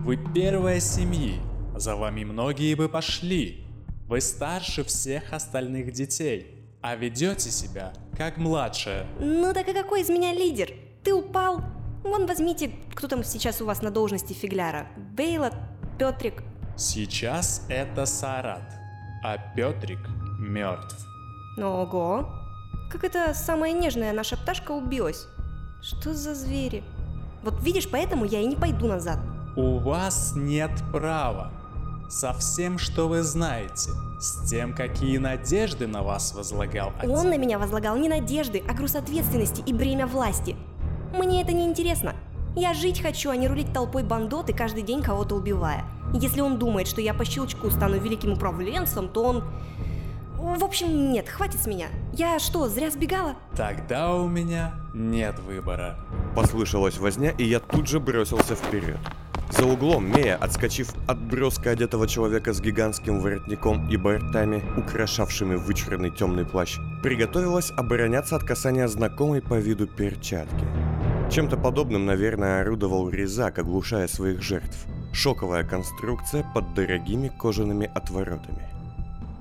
Вы 0.04 0.18
первая 0.34 0.80
семьи. 0.80 1.38
За 1.76 1.94
вами 1.94 2.24
многие 2.24 2.74
бы 2.74 2.88
пошли. 2.88 3.64
Вы 4.08 4.20
старше 4.20 4.82
всех 4.82 5.32
остальных 5.32 5.92
детей. 5.92 6.66
А 6.82 6.96
ведете 6.96 7.50
себя 7.50 7.92
как 8.16 8.36
младшая. 8.36 9.06
Ну 9.20 9.52
так 9.54 9.68
и 9.68 9.72
какой 9.72 10.00
из 10.00 10.08
меня 10.08 10.32
лидер? 10.32 10.72
Ты 11.04 11.14
упал? 11.14 11.62
Вон 12.02 12.26
возьмите, 12.26 12.70
кто 12.94 13.08
там 13.08 13.22
сейчас 13.24 13.60
у 13.60 13.66
вас 13.66 13.82
на 13.82 13.90
должности 13.90 14.32
фигляра. 14.32 14.86
Бейла, 14.96 15.50
Петрик. 15.98 16.42
Сейчас 16.76 17.66
это 17.68 18.06
Сарат, 18.06 18.62
а 19.22 19.36
Петрик 19.54 20.00
мертв. 20.38 20.96
Ого. 21.58 22.28
Как 22.90 23.04
это 23.04 23.34
самая 23.34 23.72
нежная 23.72 24.12
наша 24.12 24.36
пташка 24.36 24.72
убилась? 24.72 25.26
Что 25.82 26.14
за 26.14 26.34
звери? 26.34 26.82
Вот 27.42 27.62
видишь, 27.62 27.88
поэтому 27.90 28.24
я 28.24 28.40
и 28.40 28.46
не 28.46 28.56
пойду 28.56 28.86
назад. 28.86 29.18
У 29.56 29.78
вас 29.78 30.32
нет 30.34 30.70
права. 30.92 31.52
Со 32.08 32.32
всем, 32.32 32.78
что 32.78 33.08
вы 33.08 33.22
знаете, 33.22 33.90
с 34.20 34.48
тем, 34.48 34.74
какие 34.74 35.18
надежды 35.18 35.86
на 35.86 36.02
вас 36.02 36.34
возлагал 36.34 36.92
отец. 36.98 37.10
Он 37.10 37.28
на 37.28 37.36
меня 37.36 37.58
возлагал 37.58 37.96
не 37.96 38.08
надежды, 38.08 38.62
а 38.68 38.72
груз 38.72 38.96
ответственности 38.96 39.62
и 39.64 39.72
бремя 39.72 40.06
власти. 40.06 40.56
Мне 41.12 41.42
это 41.42 41.52
не 41.52 41.66
интересно. 41.66 42.14
Я 42.56 42.74
жить 42.74 43.00
хочу, 43.00 43.30
а 43.30 43.36
не 43.36 43.48
рулить 43.48 43.72
толпой 43.72 44.02
бандот 44.02 44.50
и 44.50 44.52
каждый 44.52 44.82
день 44.82 45.02
кого-то 45.02 45.36
убивая. 45.36 45.84
Если 46.12 46.40
он 46.40 46.58
думает, 46.58 46.88
что 46.88 47.00
я 47.00 47.14
по 47.14 47.24
щелчку 47.24 47.70
стану 47.70 47.98
великим 47.98 48.32
управленцем, 48.32 49.08
то 49.08 49.24
он... 49.24 49.44
В 50.38 50.64
общем, 50.64 51.12
нет, 51.12 51.28
хватит 51.28 51.60
с 51.60 51.66
меня. 51.66 51.88
Я 52.12 52.38
что, 52.38 52.66
зря 52.68 52.90
сбегала? 52.90 53.34
Тогда 53.54 54.14
у 54.14 54.26
меня 54.26 54.72
нет 54.94 55.38
выбора. 55.38 55.98
Послышалась 56.34 56.98
возня, 56.98 57.30
и 57.30 57.44
я 57.44 57.60
тут 57.60 57.86
же 57.86 58.00
бросился 58.00 58.54
вперед. 58.54 58.98
За 59.50 59.66
углом 59.66 60.06
Мея, 60.06 60.36
отскочив 60.36 60.94
от 61.08 61.18
броска 61.20 61.70
одетого 61.70 62.06
человека 62.06 62.52
с 62.52 62.60
гигантским 62.60 63.20
воротником 63.20 63.88
и 63.90 63.96
бортами, 63.96 64.62
украшавшими 64.76 65.56
вычурный 65.56 66.10
темный 66.10 66.44
плащ, 66.44 66.78
приготовилась 67.02 67.72
обороняться 67.76 68.36
от 68.36 68.44
касания 68.44 68.86
знакомой 68.86 69.42
по 69.42 69.54
виду 69.54 69.86
перчатки. 69.86 70.64
Чем-то 71.30 71.56
подобным, 71.56 72.06
наверное, 72.06 72.62
орудовал 72.62 73.08
резак, 73.08 73.60
оглушая 73.60 74.08
своих 74.08 74.42
жертв. 74.42 74.86
Шоковая 75.12 75.62
конструкция 75.62 76.44
под 76.54 76.74
дорогими 76.74 77.28
кожаными 77.28 77.88
отворотами. 77.94 78.68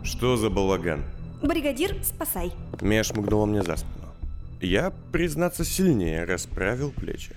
Что 0.04 0.38
за 0.38 0.52
балаган? 0.52 1.02
Бригадир, 1.42 1.96
спасай. 2.04 2.52
Мия 2.80 3.02
шмыгнула 3.02 3.48
мне 3.48 3.64
за 3.64 3.76
спину. 3.78 4.06
Я, 4.62 4.94
признаться, 5.12 5.66
сильнее 5.66 6.26
расправил 6.26 6.92
плечи. 6.92 7.36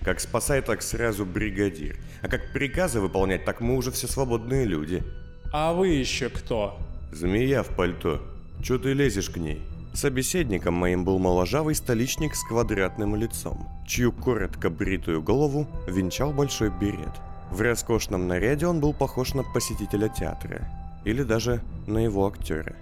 Как 0.00 0.18
спасай, 0.18 0.62
так 0.62 0.82
сразу 0.82 1.24
бригадир. 1.24 1.96
А 2.22 2.28
как 2.28 2.52
приказы 2.52 2.98
выполнять, 3.00 3.44
так 3.44 3.60
мы 3.60 3.76
уже 3.76 3.92
все 3.92 4.08
свободные 4.08 4.64
люди. 4.64 5.04
А 5.52 5.72
вы 5.72 5.88
еще 5.88 6.28
кто? 6.28 6.76
Змея 7.12 7.62
в 7.62 7.68
пальто. 7.68 8.20
Чё 8.64 8.78
ты 8.78 8.94
лезешь 8.94 9.30
к 9.30 9.36
ней? 9.36 9.62
Собеседником 9.94 10.74
моим 10.74 11.04
был 11.04 11.18
моложавый 11.18 11.74
столичник 11.74 12.34
с 12.34 12.42
квадратным 12.44 13.14
лицом, 13.14 13.68
чью 13.86 14.10
коротко 14.10 14.70
бритую 14.70 15.22
голову 15.22 15.66
венчал 15.86 16.32
большой 16.32 16.70
берет. 16.70 17.12
В 17.50 17.60
роскошном 17.60 18.26
наряде 18.26 18.66
он 18.66 18.80
был 18.80 18.94
похож 18.94 19.34
на 19.34 19.42
посетителя 19.42 20.08
театра. 20.08 20.66
Или 21.04 21.22
даже 21.22 21.60
на 21.86 21.98
его 21.98 22.26
актера. 22.26 22.74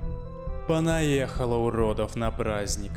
Понаехало 0.68 1.56
уродов 1.56 2.14
на 2.14 2.30
праздник. 2.30 2.92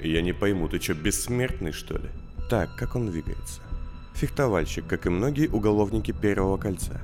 Я 0.00 0.22
не 0.22 0.32
пойму, 0.32 0.68
ты 0.68 0.80
что, 0.80 0.94
бессмертный, 0.94 1.72
что 1.72 1.98
ли? 1.98 2.08
Так, 2.48 2.74
как 2.76 2.96
он 2.96 3.10
двигается? 3.10 3.60
Фехтовальщик, 4.14 4.86
как 4.86 5.04
и 5.04 5.10
многие 5.10 5.48
уголовники 5.48 6.12
Первого 6.12 6.56
кольца. 6.56 7.00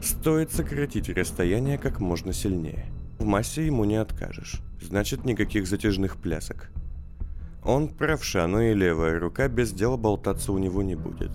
Стоит 0.00 0.52
сократить 0.52 1.08
расстояние 1.08 1.78
как 1.78 1.98
можно 1.98 2.32
сильнее. 2.32 2.86
В 3.18 3.24
массе 3.24 3.66
ему 3.66 3.84
не 3.84 3.96
откажешь. 3.96 4.60
Значит, 4.80 5.24
никаких 5.24 5.66
затяжных 5.66 6.16
плясок. 6.16 6.70
Он 7.64 7.88
правша, 7.88 8.46
но 8.46 8.62
и 8.62 8.74
левая 8.74 9.18
рука 9.18 9.48
без 9.48 9.72
дела 9.72 9.96
болтаться 9.96 10.52
у 10.52 10.58
него 10.58 10.82
не 10.82 10.94
будет. 10.94 11.30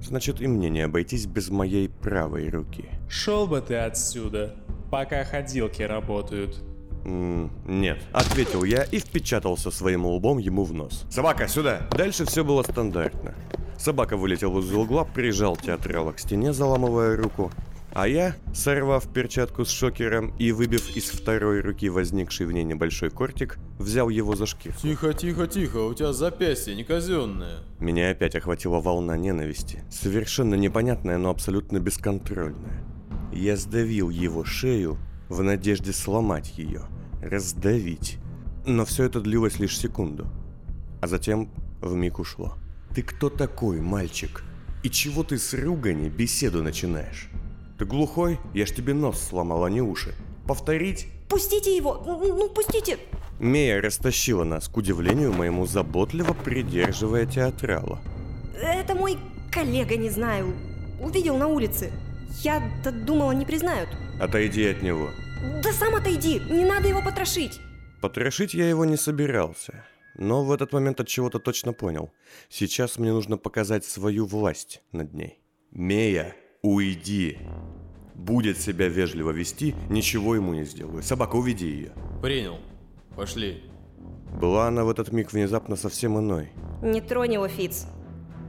Значит, 0.00 0.40
и 0.40 0.46
мне 0.46 0.68
не 0.68 0.80
обойтись 0.80 1.26
без 1.26 1.48
моей 1.50 1.88
правой 1.88 2.50
руки. 2.50 2.88
Шел 3.08 3.46
бы 3.46 3.60
ты 3.60 3.76
отсюда, 3.76 4.54
пока 4.90 5.24
ходилки 5.24 5.82
работают. 5.82 6.62
М, 7.04 7.50
«Нет»,— 7.66 7.98
ответил 8.12 8.62
я 8.62 8.84
и 8.84 8.98
впечатался 8.98 9.70
своим 9.70 10.06
лбом 10.06 10.38
ему 10.38 10.64
в 10.64 10.72
нос. 10.72 11.04
«Собака, 11.10 11.48
сюда!» 11.48 11.88
Дальше 11.96 12.24
все 12.26 12.44
было 12.44 12.62
стандартно. 12.62 13.34
Собака 13.76 14.16
вылетел 14.16 14.56
из 14.60 14.72
угла, 14.72 15.04
прижал 15.04 15.56
театрала 15.56 16.12
к 16.12 16.20
стене, 16.20 16.52
заламывая 16.52 17.16
руку. 17.16 17.50
А 17.94 18.08
я, 18.08 18.34
сорвав 18.54 19.06
перчатку 19.12 19.66
с 19.66 19.68
шокером 19.68 20.34
и 20.38 20.50
выбив 20.52 20.96
из 20.96 21.10
второй 21.10 21.60
руки 21.60 21.90
возникший 21.90 22.46
в 22.46 22.52
ней 22.52 22.64
небольшой 22.64 23.10
кортик, 23.10 23.58
взял 23.78 24.08
его 24.08 24.34
за 24.34 24.46
шкирку. 24.46 24.80
Тихо, 24.80 25.12
тихо, 25.12 25.46
тихо, 25.46 25.84
у 25.84 25.92
тебя 25.92 26.14
запястье 26.14 26.74
не 26.74 26.84
казенное. 26.84 27.58
Меня 27.80 28.10
опять 28.10 28.34
охватила 28.34 28.80
волна 28.80 29.18
ненависти, 29.18 29.84
совершенно 29.90 30.54
непонятная, 30.54 31.18
но 31.18 31.28
абсолютно 31.28 31.80
бесконтрольная. 31.80 32.82
Я 33.30 33.56
сдавил 33.56 34.08
его 34.08 34.42
шею 34.42 34.96
в 35.28 35.42
надежде 35.42 35.92
сломать 35.92 36.56
ее, 36.56 36.84
раздавить. 37.22 38.18
Но 38.64 38.86
все 38.86 39.04
это 39.04 39.20
длилось 39.20 39.58
лишь 39.58 39.78
секунду. 39.78 40.28
А 41.02 41.08
затем 41.08 41.50
вмиг 41.82 42.18
ушло. 42.18 42.54
«Ты 42.94 43.02
кто 43.02 43.28
такой, 43.28 43.80
мальчик? 43.80 44.44
И 44.82 44.88
чего 44.88 45.24
ты 45.24 45.36
с 45.36 45.52
ругани 45.54 46.08
беседу 46.08 46.62
начинаешь? 46.62 47.28
Ты 47.82 47.88
глухой? 47.88 48.38
Я 48.54 48.64
ж 48.64 48.70
тебе 48.70 48.94
нос 48.94 49.20
сломал, 49.20 49.64
а 49.64 49.68
не 49.70 49.80
уши. 49.82 50.14
Повторить?» 50.46 51.08
Пустите 51.28 51.76
его! 51.76 52.00
Ну, 52.06 52.16
ну, 52.36 52.48
пустите! 52.48 52.96
Мия 53.40 53.80
растащила 53.80 54.44
нас, 54.44 54.68
к 54.68 54.76
удивлению 54.76 55.32
моему, 55.32 55.66
заботливо 55.66 56.32
придерживая 56.32 57.26
театрала. 57.26 57.98
Это 58.54 58.94
мой 58.94 59.18
коллега, 59.50 59.96
не 59.96 60.10
знаю. 60.10 60.54
Увидел 61.00 61.36
на 61.36 61.48
улице. 61.48 61.90
Я-то 62.44 62.92
думала, 62.92 63.32
не 63.32 63.44
признают. 63.44 63.88
Отойди 64.20 64.64
от 64.64 64.80
него. 64.82 65.08
Да 65.64 65.72
сам 65.72 65.96
отойди, 65.96 66.38
не 66.38 66.64
надо 66.64 66.86
его 66.86 67.02
потрошить. 67.02 67.58
Потрошить 68.00 68.54
я 68.54 68.68
его 68.68 68.84
не 68.84 68.96
собирался. 68.96 69.84
Но 70.14 70.44
в 70.44 70.52
этот 70.52 70.72
момент 70.72 71.00
от 71.00 71.08
чего-то 71.08 71.40
точно 71.40 71.72
понял. 71.72 72.12
Сейчас 72.48 72.96
мне 72.96 73.10
нужно 73.10 73.38
показать 73.38 73.84
свою 73.84 74.24
власть 74.24 74.82
над 74.92 75.14
ней. 75.14 75.40
Мея, 75.72 76.36
уйди. 76.62 77.38
Будет 78.14 78.58
себя 78.58 78.88
вежливо 78.88 79.30
вести, 79.30 79.74
ничего 79.90 80.36
ему 80.36 80.54
не 80.54 80.64
сделаю. 80.64 81.02
Собака, 81.02 81.36
уведи 81.36 81.66
ее. 81.66 81.92
Принял. 82.22 82.58
Пошли. 83.16 83.64
Была 84.40 84.68
она 84.68 84.84
в 84.84 84.90
этот 84.90 85.12
миг 85.12 85.32
внезапно 85.32 85.76
совсем 85.76 86.18
иной. 86.18 86.50
Не 86.82 87.00
тронь 87.00 87.34
его, 87.34 87.48
Фиц. 87.48 87.86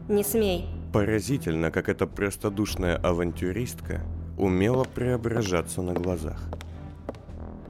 Не 0.07 0.23
смей. 0.23 0.67
Поразительно, 0.93 1.71
как 1.71 1.89
эта 1.89 2.05
простодушная 2.05 2.97
авантюристка 2.97 4.01
умела 4.37 4.83
преображаться 4.83 5.81
на 5.81 5.93
глазах. 5.93 6.49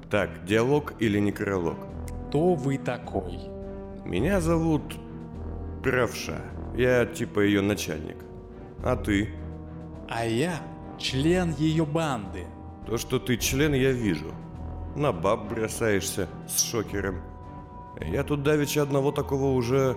Так, 0.09 0.45
диалог 0.45 0.93
или 0.99 1.19
некролог? 1.19 1.77
Кто 2.27 2.53
вы 2.53 2.77
такой? 2.77 3.39
Меня 4.05 4.41
зовут 4.41 4.83
Правша. 5.81 6.41
Я 6.75 7.05
типа 7.05 7.39
ее 7.39 7.61
начальник. 7.61 8.17
А 8.83 8.97
ты? 8.97 9.29
А 10.09 10.25
я 10.25 10.59
член 10.97 11.53
ее 11.53 11.85
банды. 11.85 12.45
То, 12.85 12.97
что 12.97 13.19
ты 13.19 13.37
член, 13.37 13.73
я 13.73 13.91
вижу. 13.91 14.31
На 14.95 15.11
баб 15.11 15.49
бросаешься 15.49 16.27
с 16.47 16.61
шокером. 16.61 17.21
Я 17.99 18.23
тут 18.23 18.43
давеча 18.43 18.81
одного 18.81 19.11
такого 19.11 19.55
уже... 19.55 19.95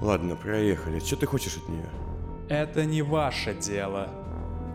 Ладно, 0.00 0.36
проехали. 0.36 0.98
Что 0.98 1.16
ты 1.16 1.26
хочешь 1.26 1.56
от 1.56 1.68
нее? 1.68 1.88
Это 2.48 2.84
не 2.84 3.02
ваше 3.02 3.54
дело. 3.54 4.08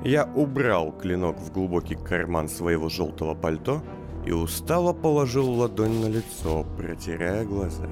Я 0.03 0.25
убрал 0.25 0.91
клинок 0.91 1.37
в 1.37 1.51
глубокий 1.51 1.95
карман 1.95 2.49
своего 2.49 2.89
желтого 2.89 3.35
пальто 3.35 3.83
и 4.25 4.31
устало 4.31 4.93
положил 4.93 5.49
ладонь 5.49 6.01
на 6.01 6.07
лицо, 6.07 6.65
протирая 6.77 7.45
глаза. 7.45 7.87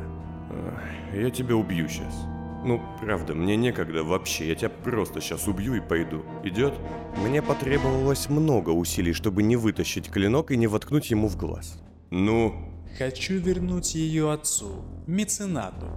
Я 1.14 1.30
тебя 1.30 1.56
убью 1.56 1.88
сейчас. 1.88 2.26
Ну, 2.64 2.82
правда, 3.00 3.34
мне 3.36 3.56
некогда 3.56 4.04
вообще, 4.04 4.50
я 4.50 4.56
тебя 4.56 4.70
просто 4.70 5.22
сейчас 5.22 5.48
убью 5.48 5.76
и 5.76 5.80
пойду. 5.80 6.24
Идет? 6.44 6.74
Мне 7.18 7.42
потребовалось 7.42 8.30
много 8.30 8.72
усилий, 8.72 9.14
чтобы 9.14 9.44
не 9.44 9.56
вытащить 9.56 10.10
клинок 10.10 10.52
и 10.52 10.58
не 10.58 10.68
воткнуть 10.68 11.10
ему 11.10 11.28
в 11.30 11.38
глаз. 11.38 11.82
Ну, 12.12 12.54
Хочу 12.98 13.36
вернуть 13.38 13.96
ее 13.96 14.32
отцу, 14.34 14.84
меценату. 15.08 15.88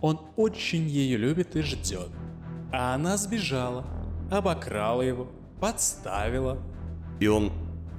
Он 0.00 0.18
очень 0.36 0.88
ее 0.88 1.16
любит 1.16 1.54
и 1.54 1.62
ждет. 1.62 2.08
А 2.72 2.94
она 2.94 3.16
сбежала, 3.16 3.84
обокрала 4.30 5.02
его, 5.02 5.28
подставила. 5.60 6.58
и 7.20 7.26
он 7.28 7.52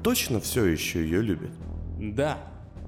точно 0.03 0.39
все 0.39 0.65
еще 0.65 1.01
ее 1.03 1.21
любит? 1.21 1.51
Да, 1.99 2.39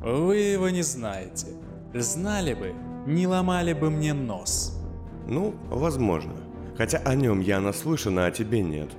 вы 0.03 0.37
его 0.37 0.69
не 0.69 0.81
знаете. 0.81 1.47
Знали 1.93 2.55
бы, 2.55 2.73
не 3.05 3.27
ломали 3.27 3.73
бы 3.73 3.89
мне 3.91 4.13
нос. 4.13 4.79
Ну, 5.27 5.53
возможно. 5.69 6.33
Хотя 6.77 6.97
о 6.99 7.15
нем 7.15 7.39
я 7.39 7.59
наслышан, 7.59 8.19
а 8.19 8.25
о 8.25 8.31
тебе 8.31 8.61
нет. 8.61 8.89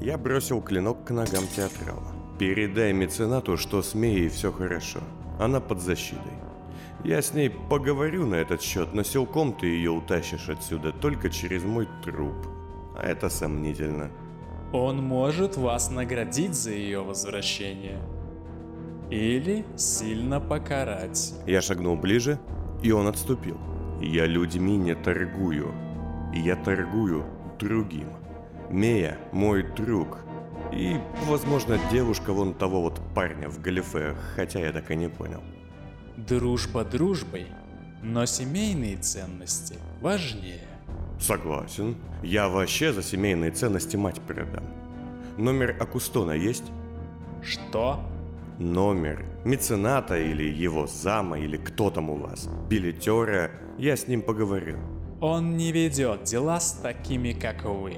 Я 0.00 0.16
бросил 0.16 0.62
клинок 0.62 1.04
к 1.04 1.10
ногам 1.10 1.44
театрала. 1.54 2.12
Передай 2.38 2.92
меценату, 2.92 3.56
что 3.56 3.82
с 3.82 3.94
Меей 3.94 4.28
все 4.28 4.50
хорошо. 4.50 5.00
Она 5.38 5.60
под 5.60 5.80
защитой. 5.80 6.32
Я 7.04 7.22
с 7.22 7.34
ней 7.34 7.50
поговорю 7.50 8.26
на 8.26 8.36
этот 8.36 8.62
счет, 8.62 8.92
но 8.94 9.02
силком 9.02 9.52
ты 9.52 9.66
ее 9.66 9.90
утащишь 9.90 10.48
отсюда 10.48 10.92
только 10.92 11.30
через 11.30 11.64
мой 11.64 11.88
труп. 12.04 12.34
А 12.96 13.06
это 13.06 13.28
сомнительно. 13.28 14.10
Он 14.72 15.02
может 15.02 15.56
вас 15.56 15.90
наградить 15.90 16.54
за 16.54 16.70
ее 16.70 17.02
возвращение. 17.02 18.00
Или 19.10 19.64
сильно 19.76 20.40
покарать. 20.40 21.34
Я 21.46 21.60
шагнул 21.60 21.96
ближе, 21.96 22.38
и 22.82 22.92
он 22.92 23.08
отступил. 23.08 23.58
Я 24.00 24.26
людьми 24.26 24.76
не 24.76 24.94
торгую. 24.94 25.74
Я 26.32 26.56
торгую 26.56 27.24
другим. 27.58 28.08
Мея– 28.70 29.18
мой 29.32 29.62
друг. 29.62 30.18
И, 30.72 30.96
возможно, 31.26 31.78
девушка 31.90 32.32
вон 32.32 32.54
того 32.54 32.82
вот 32.82 33.00
парня 33.14 33.48
в 33.48 33.60
галифе, 33.60 34.14
хотя 34.36 34.60
я 34.60 34.72
так 34.72 34.90
и 34.90 34.96
не 34.96 35.08
понял. 35.08 35.42
Дружба 36.16 36.84
дружбой, 36.84 37.46
но 38.02 38.24
семейные 38.26 38.96
ценности 38.96 39.76
важнее. 40.00 40.62
Согласен. 41.18 41.96
Я 42.22 42.48
вообще 42.48 42.92
за 42.92 43.02
семейные 43.02 43.50
ценности 43.50 43.96
мать 43.96 44.20
продам. 44.20 44.64
Номер 45.36 45.76
Акустона 45.78 46.32
есть? 46.32 46.72
Что? 47.42 48.00
Номер. 48.60 49.24
Мецената 49.42 50.18
или 50.18 50.42
его 50.42 50.86
зама, 50.86 51.38
или 51.38 51.56
кто 51.56 51.90
там 51.90 52.10
у 52.10 52.16
вас. 52.16 52.46
Билетера. 52.68 53.50
Я 53.78 53.96
с 53.96 54.06
ним 54.06 54.20
поговорю. 54.20 54.76
Он 55.22 55.56
не 55.56 55.72
ведет 55.72 56.24
дела 56.24 56.60
с 56.60 56.72
такими, 56.72 57.32
как 57.32 57.64
вы. 57.64 57.96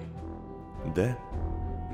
Да? 0.94 1.18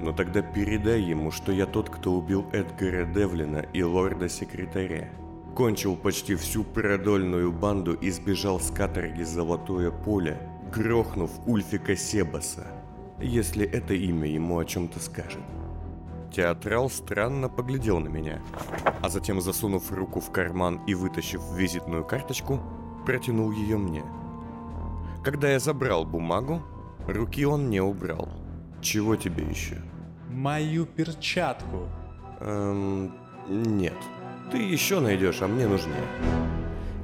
Но 0.02 0.12
тогда 0.12 0.42
передай 0.42 1.00
ему, 1.00 1.30
что 1.30 1.50
я 1.50 1.64
тот, 1.64 1.88
кто 1.88 2.12
убил 2.12 2.44
Эдгара 2.52 3.06
Девлина 3.06 3.64
и 3.72 3.82
лорда-секретаря. 3.82 5.08
Кончил 5.56 5.96
почти 5.96 6.34
всю 6.34 6.62
продольную 6.62 7.50
банду 7.50 7.94
и 7.94 8.10
сбежал 8.10 8.60
с 8.60 8.70
каторги 8.70 9.22
Золотое 9.22 9.90
Поле, 9.90 10.38
грохнув 10.74 11.30
Ульфика 11.46 11.96
Себаса, 11.96 12.66
если 13.18 13.66
это 13.66 13.94
имя 13.94 14.28
ему 14.28 14.58
о 14.58 14.66
чем-то 14.66 15.00
скажет. 15.00 15.40
Театрал 16.32 16.90
странно 16.90 17.48
поглядел 17.48 18.00
на 18.00 18.08
меня, 18.08 18.40
а 19.02 19.08
затем, 19.08 19.40
засунув 19.40 19.90
руку 19.90 20.20
в 20.20 20.30
карман 20.30 20.80
и 20.86 20.94
вытащив 20.94 21.40
визитную 21.54 22.04
карточку, 22.04 22.60
протянул 23.06 23.50
ее 23.52 23.78
мне. 23.78 24.04
Когда 25.24 25.50
я 25.50 25.58
забрал 25.58 26.04
бумагу, 26.04 26.62
руки 27.06 27.44
он 27.44 27.70
не 27.70 27.80
убрал. 27.80 28.28
Чего 28.80 29.16
тебе 29.16 29.44
еще? 29.44 29.82
Мою 30.30 30.86
перчатку. 30.86 31.88
Эм, 32.40 33.12
нет. 33.48 33.96
Ты 34.52 34.58
еще 34.58 35.00
найдешь, 35.00 35.42
а 35.42 35.48
мне 35.48 35.66
нужнее. 35.66 36.06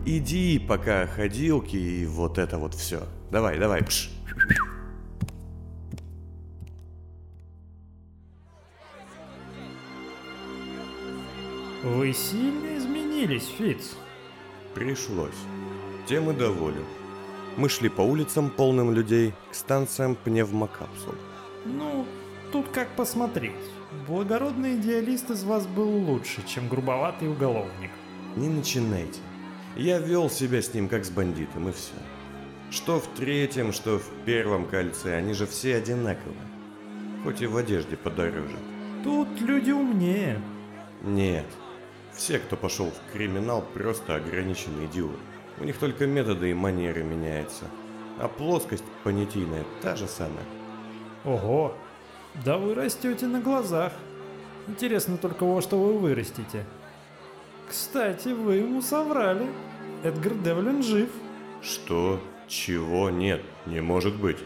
Иди 0.07 0.59
пока 0.59 1.07
ходилки 1.07 1.77
и 1.77 2.07
вот 2.07 2.39
это 2.39 2.59
вот 2.59 2.75
все. 2.75 3.03
Давай, 3.31 3.59
давай, 3.59 3.83
пш. 3.83 4.11
Вы 11.85 12.15
сильно 12.15 12.79
изменились, 12.79 13.47
Фиц. 13.59 13.95
Пришлось. 14.75 15.37
Тем 16.07 16.31
и 16.31 16.35
доволен. 16.35 16.87
Мы 17.59 17.69
шли 17.69 17.91
по 17.91 18.01
улицам, 18.01 18.49
полным 18.49 18.93
людей, 18.93 19.35
к 19.51 19.55
станциям 19.55 20.17
пневмокапсул. 20.17 21.15
Ну, 21.67 22.07
тут 22.53 22.69
как 22.69 22.89
посмотреть. 22.97 23.53
Благородный 24.09 24.77
идеалист 24.77 25.31
из 25.31 25.45
вас 25.45 25.67
был 25.67 25.91
лучше, 25.91 26.43
чем 26.47 26.71
грубоватый 26.71 27.29
уголовник. 27.29 27.91
Не 28.35 28.49
начинайте. 28.49 29.21
Я 29.77 29.99
вел 29.99 30.31
себя 30.31 30.63
с 30.63 30.73
ним 30.73 30.89
как 30.89 31.05
с 31.05 31.11
бандитом, 31.11 31.69
и 31.69 31.73
все. 31.73 31.93
Что 32.71 32.99
в 32.99 33.07
третьем, 33.09 33.75
что 33.75 33.99
в 33.99 34.09
первом 34.25 34.65
кольце, 34.65 35.17
они 35.17 35.35
же 35.35 35.47
все 35.47 35.77
одинаковые. 35.77 36.49
Хоть 37.25 37.43
и 37.43 37.47
в 37.47 37.59
одежде 37.59 37.99
подороже. 37.99 38.57
Тут 39.05 39.29
люди 39.43 39.71
умнее. 39.71 40.41
Нет. 41.03 41.45
Все, 42.15 42.39
кто 42.39 42.57
пошел 42.57 42.91
в 42.91 43.13
криминал, 43.13 43.63
просто 43.63 44.15
ограниченные 44.15 44.87
идиоты. 44.87 45.19
У 45.59 45.65
них 45.65 45.77
только 45.79 46.07
методы 46.07 46.51
и 46.51 46.55
манеры 46.55 47.03
меняются. 47.03 47.65
А 48.19 48.29
плоскость 48.29 48.85
понятийная 49.03 49.65
та 49.83 49.97
же 49.97 50.07
самая. 50.07 50.45
Ого, 51.25 51.75
да 52.45 52.59
вы 52.59 52.75
растете 52.75 53.27
на 53.27 53.41
глазах. 53.41 53.93
Интересно 54.67 55.19
только 55.19 55.45
во 55.45 55.61
что 55.61 55.79
вы 55.79 55.99
вырастете. 55.99 56.65
Кстати, 57.69 58.29
вы 58.29 58.57
ему 58.57 58.83
соврали. 58.83 59.47
Эдгар 60.03 60.35
Девлин 60.35 60.83
жив. 60.83 61.11
Что? 61.63 62.21
Чего? 62.47 63.11
Нет, 63.11 63.43
не 63.67 63.81
может 63.81 64.17
быть. 64.17 64.39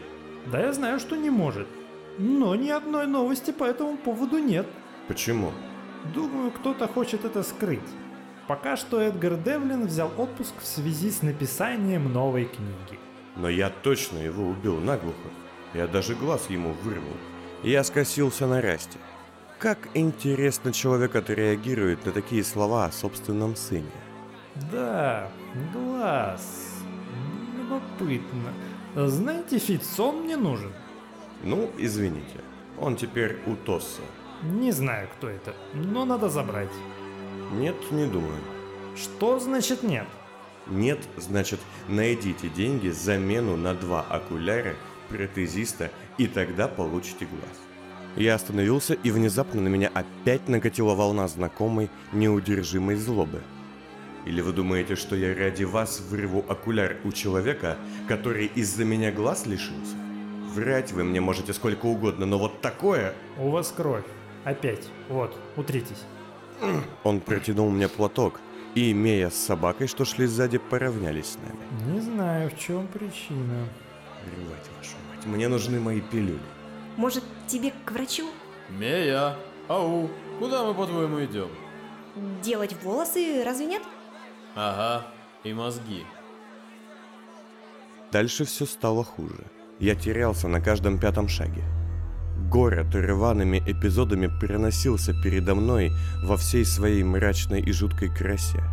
Да 0.51 0.59
я 0.59 0.73
знаю, 0.73 0.99
что 0.99 1.15
не 1.15 1.29
может. 1.29 1.67
Но 2.17 2.55
ни 2.55 2.69
одной 2.69 3.07
новости 3.07 3.51
по 3.51 3.63
этому 3.63 3.97
поводу 3.97 4.39
нет. 4.39 4.65
Почему? 5.07 5.51
Думаю, 6.13 6.51
кто-то 6.51 6.87
хочет 6.87 7.25
это 7.25 7.43
скрыть. 7.43 7.79
Пока 8.47 8.77
что 8.77 8.99
Эдгар 8.99 9.35
Девлин 9.37 9.85
взял 9.85 10.11
отпуск 10.17 10.53
в 10.59 10.65
связи 10.65 11.11
с 11.11 11.21
написанием 11.21 12.11
новой 12.11 12.45
книги. 12.45 12.99
Но 13.35 13.47
я 13.47 13.69
точно 13.69 14.17
его 14.17 14.47
убил 14.47 14.79
наглухо. 14.79 15.29
Я 15.73 15.87
даже 15.87 16.15
глаз 16.15 16.49
ему 16.49 16.73
вырвал. 16.83 17.17
Я 17.63 17.83
скосился 17.83 18.47
на 18.47 18.61
Расте. 18.61 18.97
Как 19.59 19.89
интересно 19.93 20.71
человек 20.71 21.15
отреагирует 21.15 22.05
на 22.05 22.11
такие 22.11 22.43
слова 22.43 22.85
о 22.85 22.91
собственном 22.91 23.55
сыне. 23.55 23.91
Да, 24.71 25.29
глаз. 25.73 26.75
Любопытно. 27.57 28.53
Знаете, 28.95 29.59
Фитц, 29.59 29.99
он 29.99 30.23
мне 30.23 30.37
нужен. 30.37 30.71
Ну, 31.43 31.69
извините. 31.77 32.41
Он 32.79 32.95
теперь 32.95 33.39
у 33.45 33.55
Тосса. 33.55 34.01
Не 34.43 34.71
знаю, 34.71 35.09
кто 35.17 35.27
это, 35.27 35.53
но 35.73 36.05
надо 36.05 36.29
забрать. 36.29 36.71
Нет, 37.51 37.75
не 37.91 38.05
думаю. 38.05 38.39
Что 38.95 39.39
значит 39.39 39.83
нет? 39.83 40.07
Нет, 40.67 40.99
значит, 41.17 41.59
найдите 41.87 42.47
деньги 42.47 42.89
замену 42.89 43.57
на 43.57 43.73
два 43.73 44.01
окуляра, 44.01 44.75
протезиста, 45.09 45.91
и 46.17 46.27
тогда 46.27 46.67
получите 46.67 47.25
глаз. 47.25 47.59
Я 48.15 48.35
остановился, 48.35 48.93
и 48.93 49.11
внезапно 49.11 49.61
на 49.61 49.67
меня 49.67 49.91
опять 49.93 50.47
накатила 50.47 50.95
волна 50.95 51.27
знакомой, 51.27 51.89
неудержимой 52.13 52.95
злобы. 52.95 53.41
Или 54.25 54.41
вы 54.41 54.53
думаете, 54.53 54.95
что 54.95 55.15
я 55.15 55.35
ради 55.35 55.63
вас 55.63 56.01
вырву 56.09 56.45
окуляр 56.47 56.97
у 57.03 57.11
человека, 57.11 57.77
который 58.07 58.45
из-за 58.47 58.85
меня 58.85 59.11
глаз 59.11 59.45
лишился? 59.45 59.95
Врать 60.53 60.91
вы 60.91 61.03
мне 61.03 61.21
можете 61.21 61.53
сколько 61.53 61.85
угодно, 61.85 62.25
но 62.25 62.37
вот 62.37 62.61
такое... 62.61 63.13
У 63.37 63.49
вас 63.49 63.71
кровь. 63.75 64.05
Опять. 64.43 64.87
Вот, 65.09 65.35
утритесь. 65.57 66.03
Он 67.03 67.19
протянул 67.19 67.69
мне 67.69 67.87
платок, 67.87 68.39
и 68.75 68.93
Мея 68.93 69.29
с 69.29 69.35
собакой, 69.35 69.87
что 69.87 70.05
шли 70.05 70.25
сзади, 70.25 70.57
поравнялись 70.57 71.33
с 71.33 71.37
нами. 71.37 71.93
Не 71.93 72.01
знаю, 72.01 72.49
в 72.49 72.57
чем 72.57 72.87
причина. 72.87 73.67
Ревать, 74.25 74.69
вашу 74.77 74.95
мать, 75.09 75.25
мне 75.25 75.47
нужны 75.47 75.79
мои 75.79 76.01
пилюли. 76.01 76.39
Может, 76.97 77.23
тебе 77.47 77.71
к 77.85 77.91
врачу? 77.91 78.27
Мея, 78.69 79.35
ау, 79.67 80.09
куда 80.39 80.65
мы, 80.65 80.73
по-твоему, 80.73 81.23
идем? 81.23 81.49
Делать 82.43 82.75
волосы, 82.83 83.43
разве 83.45 83.65
нет? 83.65 83.81
Ага, 84.55 85.05
и 85.43 85.53
мозги. 85.53 86.05
Дальше 88.11 88.43
все 88.43 88.65
стало 88.65 89.03
хуже. 89.03 89.45
Я 89.79 89.95
терялся 89.95 90.47
на 90.47 90.59
каждом 90.59 90.99
пятом 90.99 91.27
шаге. 91.29 91.63
Город 92.47 92.95
рваными 92.95 93.61
эпизодами 93.65 94.27
переносился 94.39 95.13
передо 95.13 95.55
мной 95.55 95.91
во 96.23 96.37
всей 96.37 96.65
своей 96.65 97.03
мрачной 97.03 97.61
и 97.61 97.71
жуткой 97.71 98.09
красе. 98.09 98.63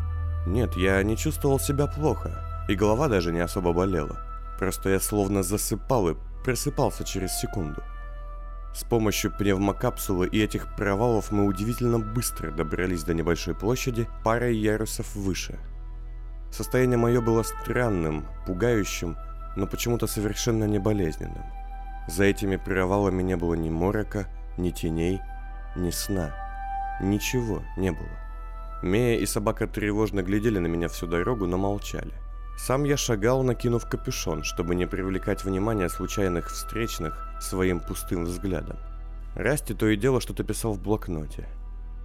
Нет, 0.46 0.76
я 0.76 1.02
не 1.02 1.16
чувствовал 1.16 1.58
себя 1.58 1.86
плохо, 1.86 2.64
и 2.68 2.74
голова 2.74 3.08
даже 3.08 3.32
не 3.32 3.40
особо 3.40 3.72
болела. 3.72 4.18
Просто 4.58 4.90
я 4.90 5.00
словно 5.00 5.42
засыпал 5.42 6.08
и 6.08 6.16
просыпался 6.44 7.04
через 7.04 7.32
секунду. 7.38 7.82
С 8.72 8.84
помощью 8.84 9.36
пневмокапсулы 9.36 10.28
и 10.28 10.40
этих 10.40 10.74
провалов 10.76 11.32
мы 11.32 11.44
удивительно 11.44 11.98
быстро 11.98 12.52
добрались 12.52 13.04
до 13.04 13.14
небольшой 13.14 13.54
площади 13.54 14.06
парой 14.22 14.56
ярусов 14.56 15.14
выше. 15.16 15.58
Состояние 16.52 16.98
мое 16.98 17.20
было 17.20 17.42
странным, 17.42 18.26
пугающим, 18.46 19.16
но 19.56 19.66
почему-то 19.66 20.06
совершенно 20.06 20.64
не 20.64 20.78
болезненным. 20.78 21.55
За 22.08 22.24
этими 22.24 22.56
провалами 22.56 23.22
не 23.22 23.36
было 23.36 23.54
ни 23.54 23.68
морока, 23.68 24.26
ни 24.56 24.70
теней, 24.70 25.20
ни 25.76 25.90
сна. 25.90 26.34
Ничего 27.00 27.62
не 27.76 27.90
было. 27.90 28.08
Мея 28.82 29.18
и 29.18 29.26
собака 29.26 29.66
тревожно 29.66 30.22
глядели 30.22 30.58
на 30.58 30.66
меня 30.66 30.88
всю 30.88 31.06
дорогу, 31.06 31.46
но 31.46 31.56
молчали. 31.56 32.12
Сам 32.56 32.84
я 32.84 32.96
шагал, 32.96 33.42
накинув 33.42 33.88
капюшон, 33.88 34.42
чтобы 34.42 34.74
не 34.74 34.86
привлекать 34.86 35.44
внимание 35.44 35.88
случайных 35.88 36.50
встречных 36.50 37.28
своим 37.40 37.80
пустым 37.80 38.24
взглядом. 38.24 38.78
Расти 39.34 39.74
то 39.74 39.86
и 39.88 39.96
дело 39.96 40.20
что-то 40.20 40.44
писал 40.44 40.72
в 40.72 40.82
блокноте. 40.82 41.46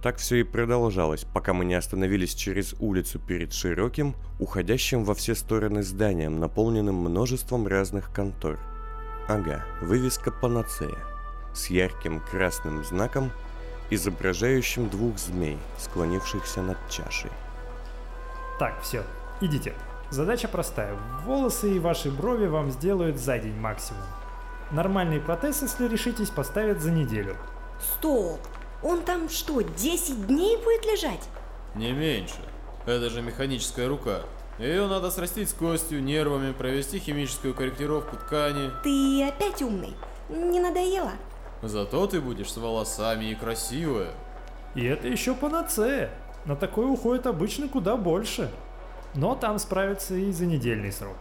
Так 0.02 0.16
все 0.16 0.36
и 0.36 0.42
продолжалось, 0.42 1.24
пока 1.32 1.52
мы 1.52 1.64
не 1.64 1.74
остановились 1.74 2.34
через 2.34 2.74
улицу 2.80 3.20
перед 3.20 3.52
широким, 3.52 4.16
уходящим 4.40 5.04
во 5.04 5.14
все 5.14 5.34
стороны 5.34 5.82
зданием, 5.82 6.40
наполненным 6.40 6.96
множеством 6.96 7.66
разных 7.66 8.12
контор. 8.12 8.58
Ага, 9.28 9.64
вывеска 9.80 10.30
«Панацея» 10.30 10.98
с 11.54 11.66
ярким 11.70 12.20
красным 12.20 12.84
знаком, 12.84 13.30
изображающим 13.90 14.88
двух 14.88 15.18
змей, 15.18 15.58
склонившихся 15.78 16.62
над 16.62 16.78
чашей. 16.90 17.30
Так, 18.58 18.80
все, 18.82 19.04
идите. 19.40 19.74
Задача 20.10 20.48
простая. 20.48 20.96
Волосы 21.24 21.76
и 21.76 21.78
ваши 21.78 22.10
брови 22.10 22.46
вам 22.46 22.70
сделают 22.70 23.18
за 23.18 23.38
день 23.38 23.56
максимум. 23.56 24.02
Нормальный 24.70 25.20
протез, 25.20 25.62
если 25.62 25.88
решитесь, 25.88 26.30
поставят 26.30 26.80
за 26.80 26.90
неделю. 26.90 27.36
Стоп! 27.80 28.40
Он 28.82 29.02
там 29.02 29.28
что, 29.28 29.60
10 29.60 30.26
дней 30.26 30.56
будет 30.56 30.84
лежать? 30.84 31.28
Не 31.74 31.92
меньше. 31.92 32.40
Это 32.84 33.08
же 33.10 33.22
механическая 33.22 33.88
рука. 33.88 34.22
Ее 34.62 34.86
надо 34.86 35.10
срастить 35.10 35.50
с 35.50 35.54
костью, 35.54 36.00
нервами, 36.04 36.52
провести 36.52 37.00
химическую 37.00 37.52
корректировку 37.52 38.14
ткани. 38.14 38.70
Ты 38.84 39.26
опять 39.26 39.60
умный. 39.60 39.92
Не 40.28 40.60
надоело? 40.60 41.10
Зато 41.62 42.06
ты 42.06 42.20
будешь 42.20 42.52
с 42.52 42.56
волосами 42.56 43.24
и 43.24 43.34
красивая. 43.34 44.12
И 44.76 44.84
это 44.84 45.08
еще 45.08 45.34
панацея. 45.34 46.10
На 46.44 46.54
такое 46.54 46.86
уходит 46.86 47.26
обычно 47.26 47.66
куда 47.66 47.96
больше. 47.96 48.52
Но 49.16 49.34
там 49.34 49.58
справится 49.58 50.14
и 50.14 50.30
за 50.30 50.46
недельный 50.46 50.92
срок. 50.92 51.16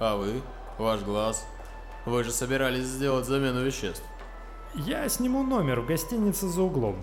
А 0.00 0.16
вы? 0.16 0.40
Ваш 0.78 1.02
глаз? 1.02 1.46
Вы 2.06 2.24
же 2.24 2.30
собирались 2.30 2.86
сделать 2.86 3.26
замену 3.26 3.62
веществ. 3.62 4.02
Я 4.74 5.06
сниму 5.10 5.42
номер 5.42 5.80
в 5.80 5.86
гостинице 5.86 6.48
за 6.48 6.62
углом. 6.62 6.96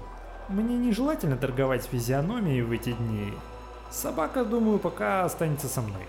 Мне 0.47 0.75
нежелательно 0.77 1.38
торговать 1.38 1.86
физиономией 1.86 2.63
в 2.63 2.71
эти 2.71 2.93
дни. 2.93 3.36
Собака, 3.91 4.45
думаю, 4.45 4.80
пока 4.80 5.25
останется 5.25 5.67
со 5.67 5.82
мной. 5.82 6.04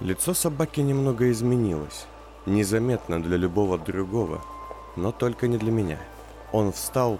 Лицо 0.00 0.34
собаки 0.34 0.80
немного 0.80 1.30
изменилось. 1.30 2.06
Незаметно 2.44 3.22
для 3.22 3.36
любого 3.36 3.78
другого, 3.78 4.42
но 4.96 5.12
только 5.12 5.48
не 5.48 5.58
для 5.58 5.70
меня. 5.70 5.98
Он 6.52 6.72
встал, 6.72 7.18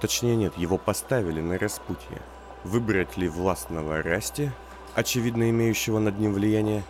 точнее 0.00 0.36
нет, 0.36 0.58
его 0.58 0.78
поставили 0.78 1.40
на 1.40 1.58
распутье. 1.58 2.20
Выбрать 2.64 3.16
ли 3.16 3.28
властного 3.28 4.02
Расти, 4.02 4.50
очевидно 4.94 5.48
имеющего 5.50 5.98
над 5.98 6.18
ним 6.18 6.32
влияние, 6.32 6.82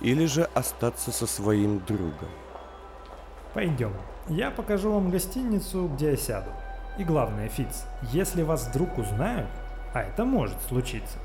или 0.00 0.26
же 0.26 0.44
остаться 0.54 1.12
со 1.12 1.26
своим 1.26 1.82
другом. 1.86 2.28
Пойдем. 3.52 3.92
Я 4.28 4.50
покажу 4.50 4.92
вам 4.92 5.10
гостиницу, 5.10 5.88
где 5.88 6.10
я 6.10 6.16
сяду. 6.16 6.50
И 6.98 7.04
главное, 7.04 7.48
Фиц, 7.48 7.84
если 8.12 8.42
вас 8.42 8.68
вдруг 8.68 8.98
узнают, 8.98 9.48
а 9.94 10.02
это 10.02 10.24
может 10.24 10.60
случиться, 10.68 11.18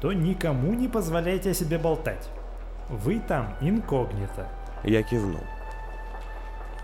то 0.00 0.12
никому 0.12 0.74
не 0.74 0.88
позволяйте 0.88 1.50
о 1.50 1.54
себе 1.54 1.78
болтать. 1.78 2.28
Вы 2.88 3.20
там 3.20 3.56
инкогнито. 3.60 4.48
Я 4.84 5.02
кивнул. 5.02 5.40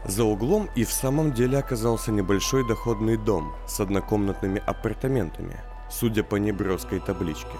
За 0.04 0.24
углом 0.24 0.68
и 0.74 0.84
в 0.84 0.92
самом 0.92 1.32
деле 1.32 1.58
оказался 1.58 2.10
небольшой 2.10 2.66
доходный 2.66 3.18
дом 3.18 3.52
с 3.66 3.80
однокомнатными 3.80 4.62
апартаментами, 4.66 5.60
судя 5.90 6.24
по 6.24 6.36
неброской 6.36 7.00
табличке. 7.00 7.52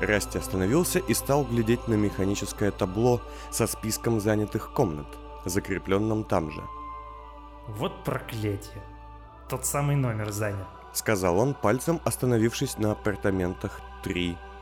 Расти 0.00 0.38
остановился 0.38 0.98
и 0.98 1.14
стал 1.14 1.44
глядеть 1.44 1.86
на 1.88 1.94
механическое 1.94 2.70
табло 2.70 3.20
со 3.50 3.66
списком 3.66 4.20
занятых 4.20 4.72
комнат, 4.72 5.06
закрепленным 5.44 6.24
там 6.24 6.50
же. 6.50 6.62
Вот 7.68 8.04
проклятие. 8.04 8.82
Тот 9.48 9.64
самый 9.64 9.96
номер 9.96 10.30
занят. 10.30 10.66
Сказал 10.92 11.38
он, 11.38 11.54
пальцем 11.54 12.00
остановившись 12.04 12.78
на 12.78 12.92
апартаментах 12.92 13.80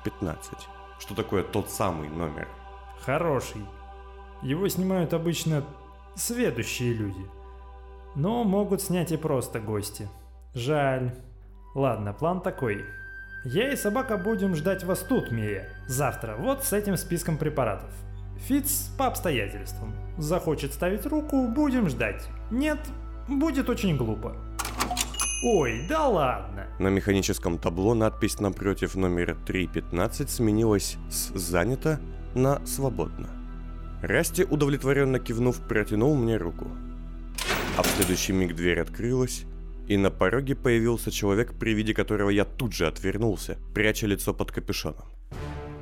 3-15. 0.06 0.38
Что 0.98 1.14
такое 1.14 1.42
тот 1.42 1.70
самый 1.70 2.08
номер? 2.08 2.48
Хороший. 3.04 3.62
Его 4.42 4.68
снимают 4.68 5.12
обычно 5.14 5.64
сведущие 6.14 6.92
люди. 6.94 7.26
Но 8.14 8.44
могут 8.44 8.80
снять 8.80 9.12
и 9.12 9.16
просто 9.16 9.60
гости. 9.60 10.08
Жаль. 10.54 11.14
Ладно, 11.74 12.12
план 12.12 12.40
такой. 12.40 12.84
Я 13.44 13.72
и 13.72 13.76
собака 13.76 14.16
будем 14.16 14.54
ждать 14.54 14.84
вас 14.84 15.00
тут, 15.00 15.30
Мия. 15.30 15.68
Завтра, 15.86 16.36
вот 16.36 16.64
с 16.64 16.72
этим 16.72 16.96
списком 16.96 17.36
препаратов. 17.36 17.90
Фиц 18.38 18.90
по 18.98 19.06
обстоятельствам. 19.06 19.94
Захочет 20.18 20.72
ставить 20.72 21.06
руку, 21.06 21.46
будем 21.48 21.88
ждать. 21.88 22.28
Нет, 22.50 22.78
будет 23.28 23.68
очень 23.68 23.96
глупо. 23.96 24.36
Ой, 25.48 25.86
да 25.88 26.08
ладно. 26.08 26.66
На 26.80 26.88
механическом 26.88 27.58
табло 27.58 27.94
надпись 27.94 28.40
напротив 28.40 28.96
номера 28.96 29.36
3.15 29.46 30.26
сменилась 30.26 30.96
с 31.08 31.30
«занято» 31.38 32.00
на 32.34 32.66
«свободно». 32.66 33.28
Расти, 34.02 34.42
удовлетворенно 34.42 35.20
кивнув, 35.20 35.60
протянул 35.68 36.16
мне 36.16 36.36
руку. 36.36 36.66
А 37.78 37.82
в 37.84 37.86
следующий 37.86 38.32
миг 38.32 38.56
дверь 38.56 38.80
открылась, 38.80 39.44
и 39.86 39.96
на 39.96 40.10
пороге 40.10 40.56
появился 40.56 41.12
человек, 41.12 41.56
при 41.56 41.74
виде 41.74 41.94
которого 41.94 42.30
я 42.30 42.44
тут 42.44 42.72
же 42.72 42.88
отвернулся, 42.88 43.56
пряча 43.72 44.08
лицо 44.08 44.34
под 44.34 44.50
капюшоном. 44.50 45.15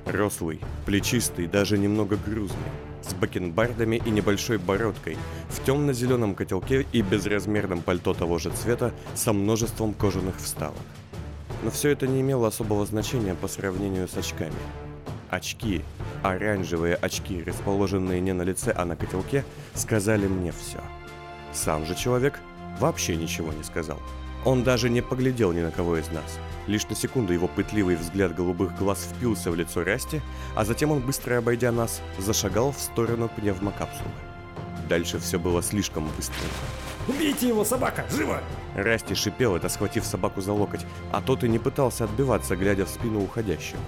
Рослый, 0.06 0.60
плечистый, 0.84 1.46
даже 1.46 1.78
немного 1.78 2.16
грузный, 2.16 2.58
с 3.02 3.14
бакенбардами 3.14 4.02
и 4.04 4.10
небольшой 4.10 4.58
бородкой, 4.58 5.16
в 5.48 5.64
темно-зеленом 5.64 6.34
котелке 6.34 6.86
и 6.92 7.00
безразмерном 7.00 7.80
пальто 7.80 8.12
того 8.12 8.38
же 8.38 8.50
цвета 8.50 8.92
со 9.14 9.32
множеством 9.32 9.94
кожаных 9.94 10.36
вставок. 10.36 10.76
Но 11.62 11.70
все 11.70 11.90
это 11.90 12.06
не 12.06 12.20
имело 12.20 12.48
особого 12.48 12.84
значения 12.84 13.34
по 13.34 13.48
сравнению 13.48 14.06
с 14.06 14.16
очками. 14.16 14.52
Очки, 15.30 15.82
оранжевые 16.22 16.96
очки, 16.96 17.42
расположенные 17.42 18.20
не 18.20 18.34
на 18.34 18.42
лице, 18.42 18.72
а 18.76 18.84
на 18.84 18.96
котелке, 18.96 19.44
сказали 19.72 20.26
мне 20.26 20.52
все. 20.52 20.80
Сам 21.52 21.86
же 21.86 21.94
человек 21.94 22.38
вообще 22.78 23.16
ничего 23.16 23.52
не 23.52 23.64
сказал. 23.64 23.98
Он 24.44 24.62
даже 24.62 24.90
не 24.90 25.00
поглядел 25.00 25.52
ни 25.52 25.60
на 25.60 25.70
кого 25.70 25.96
из 25.96 26.10
нас. 26.10 26.38
Лишь 26.66 26.86
на 26.88 26.94
секунду 26.94 27.32
его 27.32 27.48
пытливый 27.48 27.96
взгляд 27.96 28.34
голубых 28.34 28.76
глаз 28.76 29.08
впился 29.14 29.50
в 29.50 29.54
лицо 29.54 29.84
Расти, 29.84 30.20
а 30.54 30.64
затем 30.64 30.90
он, 30.90 31.00
быстро 31.00 31.38
обойдя 31.38 31.72
нас, 31.72 32.00
зашагал 32.18 32.72
в 32.72 32.78
сторону 32.78 33.28
пневмокапсулы. 33.28 34.10
Дальше 34.88 35.18
все 35.18 35.38
было 35.38 35.62
слишком 35.62 36.08
быстро. 36.16 36.34
Убейте 37.08 37.48
его, 37.48 37.64
собака, 37.64 38.04
живо! 38.10 38.40
Расти 38.74 39.14
шипел 39.14 39.56
это, 39.56 39.68
схватив 39.68 40.04
собаку 40.04 40.40
за 40.40 40.52
локоть, 40.52 40.84
а 41.12 41.20
тот 41.20 41.44
и 41.44 41.48
не 41.48 41.58
пытался 41.58 42.04
отбиваться, 42.04 42.56
глядя 42.56 42.86
в 42.86 42.88
спину 42.88 43.22
уходящего. 43.22 43.80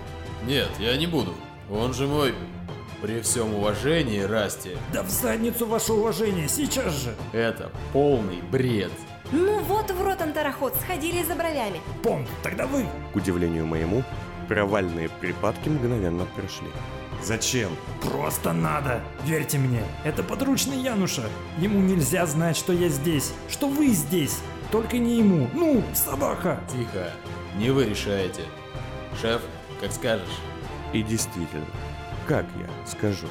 Нет, 0.47 0.69
я 0.79 0.97
не 0.97 1.07
буду. 1.07 1.35
Он 1.71 1.93
же 1.93 2.07
мой... 2.07 2.35
При 3.03 3.21
всем 3.21 3.55
уважении, 3.55 4.21
Расти, 4.21 4.71
Да 4.91 5.03
в 5.03 5.11
задницу 5.11 5.67
ваше 5.67 5.93
уважение, 5.93 6.49
сейчас 6.49 6.95
же! 6.95 7.15
это 7.33 7.71
полный 7.93 8.41
бред. 8.51 8.91
Ну 9.33 9.61
вот 9.61 9.91
в 9.91 10.03
рот 10.05 10.21
антароход, 10.23 10.75
сходили 10.77 11.23
за 11.23 11.35
бровями. 11.35 11.81
Понг, 12.03 12.29
тогда 12.43 12.67
вы! 12.67 12.87
К 13.13 13.17
удивлению 13.17 13.67
моему, 13.67 14.05
провальные 14.49 15.09
припадки 15.09 15.69
мгновенно 15.69 16.27
прошли. 16.37 16.69
Зачем? 17.23 17.71
Просто 18.03 18.53
надо! 18.53 19.01
Верьте 19.25 19.59
мне, 19.59 19.83
это 20.05 20.23
подручный 20.23 20.79
Януша. 20.79 21.25
Ему 21.59 21.81
нельзя 21.81 22.27
знать, 22.27 22.57
что 22.57 22.73
я 22.73 22.89
здесь, 22.89 23.33
что 23.49 23.69
вы 23.69 23.89
здесь. 23.89 24.39
Только 24.71 24.99
не 24.99 25.19
ему. 25.19 25.49
Ну, 25.55 25.83
собака! 25.95 26.61
Тихо, 26.71 27.11
не 27.57 27.71
вы 27.71 27.87
решаете. 27.87 28.43
Шеф, 29.21 29.41
как 29.81 29.93
скажешь. 29.93 30.41
И 30.93 31.03
действительно, 31.03 31.67
как 32.27 32.47
я 32.59 32.89
скажу? 32.89 33.27